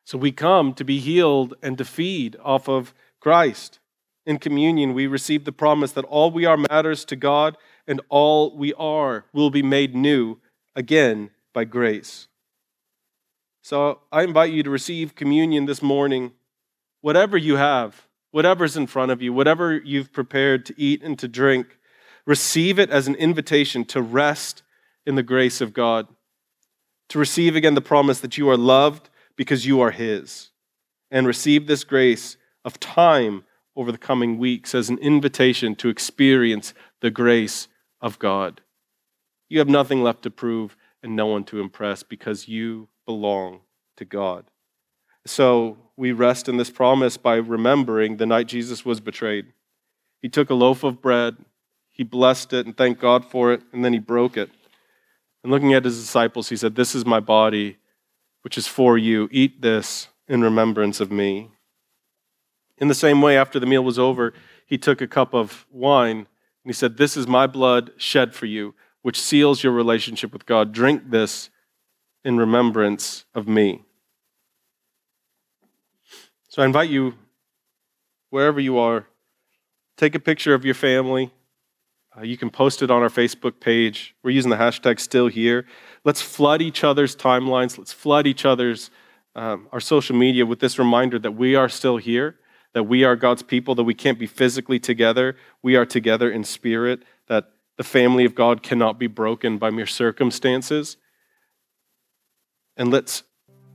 So 0.04 0.18
we 0.18 0.32
come 0.32 0.74
to 0.74 0.84
be 0.84 0.98
healed 0.98 1.54
and 1.62 1.78
to 1.78 1.84
feed 1.84 2.36
off 2.42 2.68
of 2.68 2.92
Christ. 3.20 3.78
In 4.26 4.38
communion, 4.38 4.94
we 4.94 5.06
receive 5.06 5.44
the 5.44 5.52
promise 5.52 5.92
that 5.92 6.04
all 6.06 6.30
we 6.30 6.44
are 6.44 6.56
matters 6.56 7.04
to 7.06 7.16
God 7.16 7.56
and 7.86 8.00
all 8.08 8.56
we 8.56 8.74
are 8.74 9.26
will 9.32 9.50
be 9.50 9.62
made 9.62 9.94
new 9.94 10.38
again 10.74 11.30
by 11.52 11.64
grace. 11.64 12.26
So 13.64 14.00
I 14.12 14.24
invite 14.24 14.52
you 14.52 14.62
to 14.62 14.68
receive 14.68 15.14
communion 15.14 15.64
this 15.64 15.80
morning, 15.80 16.32
whatever 17.00 17.38
you 17.38 17.56
have, 17.56 18.06
whatever's 18.30 18.76
in 18.76 18.86
front 18.86 19.10
of 19.10 19.22
you, 19.22 19.32
whatever 19.32 19.74
you've 19.74 20.12
prepared 20.12 20.66
to 20.66 20.74
eat 20.76 21.02
and 21.02 21.18
to 21.18 21.26
drink. 21.26 21.78
Receive 22.26 22.78
it 22.78 22.90
as 22.90 23.08
an 23.08 23.14
invitation 23.14 23.86
to 23.86 24.02
rest 24.02 24.62
in 25.06 25.14
the 25.14 25.22
grace 25.22 25.62
of 25.62 25.72
God, 25.72 26.08
to 27.08 27.18
receive 27.18 27.56
again 27.56 27.72
the 27.72 27.80
promise 27.80 28.20
that 28.20 28.36
you 28.36 28.50
are 28.50 28.56
loved 28.58 29.08
because 29.34 29.64
you 29.64 29.80
are 29.80 29.92
His, 29.92 30.50
and 31.10 31.26
receive 31.26 31.66
this 31.66 31.84
grace 31.84 32.36
of 32.66 32.78
time 32.78 33.44
over 33.74 33.90
the 33.90 33.96
coming 33.96 34.36
weeks 34.36 34.74
as 34.74 34.90
an 34.90 34.98
invitation 34.98 35.74
to 35.76 35.88
experience 35.88 36.74
the 37.00 37.10
grace 37.10 37.68
of 38.02 38.18
God. 38.18 38.60
You 39.48 39.58
have 39.58 39.70
nothing 39.70 40.02
left 40.02 40.22
to 40.24 40.30
prove 40.30 40.76
and 41.02 41.16
no 41.16 41.24
one 41.28 41.44
to 41.44 41.60
impress 41.60 42.02
because 42.02 42.46
you 42.46 42.88
belong 43.06 43.60
to 43.96 44.04
God. 44.04 44.44
So 45.26 45.78
we 45.96 46.12
rest 46.12 46.48
in 46.48 46.56
this 46.56 46.70
promise 46.70 47.16
by 47.16 47.36
remembering 47.36 48.16
the 48.16 48.26
night 48.26 48.46
Jesus 48.46 48.84
was 48.84 49.00
betrayed. 49.00 49.46
He 50.20 50.28
took 50.28 50.50
a 50.50 50.54
loaf 50.54 50.84
of 50.84 51.00
bread, 51.00 51.36
he 51.90 52.02
blessed 52.02 52.52
it 52.52 52.66
and 52.66 52.76
thanked 52.76 53.00
God 53.00 53.24
for 53.24 53.52
it, 53.52 53.62
and 53.72 53.84
then 53.84 53.92
he 53.92 53.98
broke 53.98 54.36
it. 54.36 54.50
And 55.42 55.52
looking 55.52 55.74
at 55.74 55.84
his 55.84 56.00
disciples, 56.00 56.48
he 56.48 56.56
said, 56.56 56.74
This 56.74 56.94
is 56.94 57.06
my 57.06 57.20
body, 57.20 57.76
which 58.42 58.58
is 58.58 58.66
for 58.66 58.98
you. 58.98 59.28
Eat 59.30 59.62
this 59.62 60.08
in 60.26 60.42
remembrance 60.42 61.00
of 61.00 61.12
me. 61.12 61.50
In 62.78 62.88
the 62.88 62.94
same 62.94 63.22
way, 63.22 63.36
after 63.36 63.60
the 63.60 63.66
meal 63.66 63.84
was 63.84 63.98
over, 63.98 64.32
he 64.66 64.78
took 64.78 65.00
a 65.00 65.06
cup 65.06 65.34
of 65.34 65.66
wine 65.70 66.16
and 66.16 66.26
he 66.64 66.72
said, 66.72 66.96
This 66.96 67.16
is 67.16 67.26
my 67.26 67.46
blood 67.46 67.92
shed 67.96 68.34
for 68.34 68.46
you, 68.46 68.74
which 69.02 69.20
seals 69.20 69.62
your 69.62 69.72
relationship 69.72 70.32
with 70.32 70.46
God. 70.46 70.72
Drink 70.72 71.10
this 71.10 71.50
in 72.24 72.38
remembrance 72.38 73.24
of 73.34 73.46
me. 73.46 73.82
So 76.48 76.62
I 76.62 76.64
invite 76.64 76.88
you, 76.88 77.14
wherever 78.30 78.60
you 78.60 78.78
are, 78.78 79.06
take 79.96 80.14
a 80.14 80.20
picture 80.20 80.54
of 80.54 80.64
your 80.64 80.74
family. 80.74 81.32
Uh, 82.16 82.22
you 82.22 82.36
can 82.36 82.48
post 82.48 82.80
it 82.80 82.90
on 82.90 83.02
our 83.02 83.08
Facebook 83.08 83.60
page. 83.60 84.14
We're 84.22 84.30
using 84.30 84.50
the 84.50 84.56
hashtag 84.56 85.00
still 85.00 85.26
here. 85.26 85.66
Let's 86.04 86.22
flood 86.22 86.62
each 86.62 86.84
other's 86.84 87.16
timelines. 87.16 87.76
Let's 87.76 87.92
flood 87.92 88.26
each 88.26 88.44
other's 88.44 88.90
um, 89.36 89.68
our 89.72 89.80
social 89.80 90.14
media 90.14 90.46
with 90.46 90.60
this 90.60 90.78
reminder 90.78 91.18
that 91.18 91.32
we 91.32 91.56
are 91.56 91.68
still 91.68 91.96
here, 91.96 92.36
that 92.72 92.84
we 92.84 93.02
are 93.02 93.16
God's 93.16 93.42
people, 93.42 93.74
that 93.74 93.82
we 93.82 93.94
can't 93.94 94.18
be 94.18 94.26
physically 94.26 94.78
together. 94.78 95.36
We 95.60 95.74
are 95.74 95.84
together 95.84 96.30
in 96.30 96.44
spirit, 96.44 97.02
that 97.26 97.50
the 97.76 97.82
family 97.82 98.24
of 98.24 98.36
God 98.36 98.62
cannot 98.62 98.96
be 98.96 99.08
broken 99.08 99.58
by 99.58 99.70
mere 99.70 99.86
circumstances 99.86 100.96
and 102.76 102.90
let's 102.90 103.22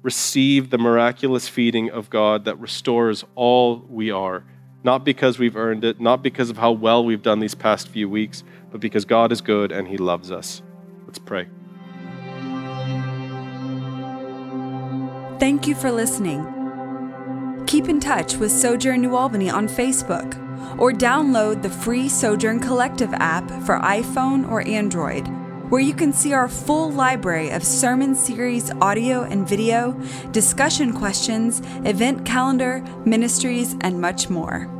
receive 0.01 0.69
the 0.69 0.77
miraculous 0.77 1.47
feeding 1.47 1.89
of 1.89 2.09
God 2.09 2.45
that 2.45 2.59
restores 2.59 3.25
all 3.35 3.77
we 3.89 4.11
are, 4.11 4.43
not 4.83 5.03
because 5.03 5.37
we've 5.37 5.55
earned 5.55 5.83
it, 5.83 5.99
not 5.99 6.23
because 6.23 6.49
of 6.49 6.57
how 6.57 6.71
well 6.71 7.03
we've 7.03 7.21
done 7.21 7.39
these 7.39 7.55
past 7.55 7.87
few 7.87 8.09
weeks, 8.09 8.43
but 8.71 8.79
because 8.79 9.05
God 9.05 9.31
is 9.31 9.41
good 9.41 9.71
and 9.71 9.87
He 9.87 9.97
loves 9.97 10.31
us. 10.31 10.61
Let's 11.05 11.19
pray. 11.19 11.47
Thank 15.39 15.67
you 15.67 15.75
for 15.75 15.91
listening. 15.91 16.45
Keep 17.67 17.87
in 17.87 17.99
touch 17.99 18.35
with 18.35 18.51
Sojourn 18.51 19.01
New 19.01 19.15
Albany 19.15 19.49
on 19.49 19.67
Facebook 19.67 20.37
or 20.79 20.91
download 20.91 21.61
the 21.61 21.69
free 21.69 22.09
Sojourn 22.09 22.59
Collective 22.59 23.13
app 23.13 23.49
for 23.63 23.79
iPhone 23.79 24.49
or 24.49 24.67
Android 24.67 25.27
where 25.69 25.81
you 25.81 25.93
can 25.93 26.11
see 26.11 26.33
our 26.33 26.47
full 26.47 26.91
library 26.91 27.49
of 27.49 27.63
sermon 27.63 28.15
series 28.15 28.71
audio 28.81 29.23
and 29.23 29.47
video, 29.47 29.93
discussion 30.31 30.93
questions, 30.93 31.61
event 31.85 32.25
calendar, 32.25 32.83
ministries, 33.05 33.75
and 33.81 34.01
much 34.01 34.29
more. 34.29 34.78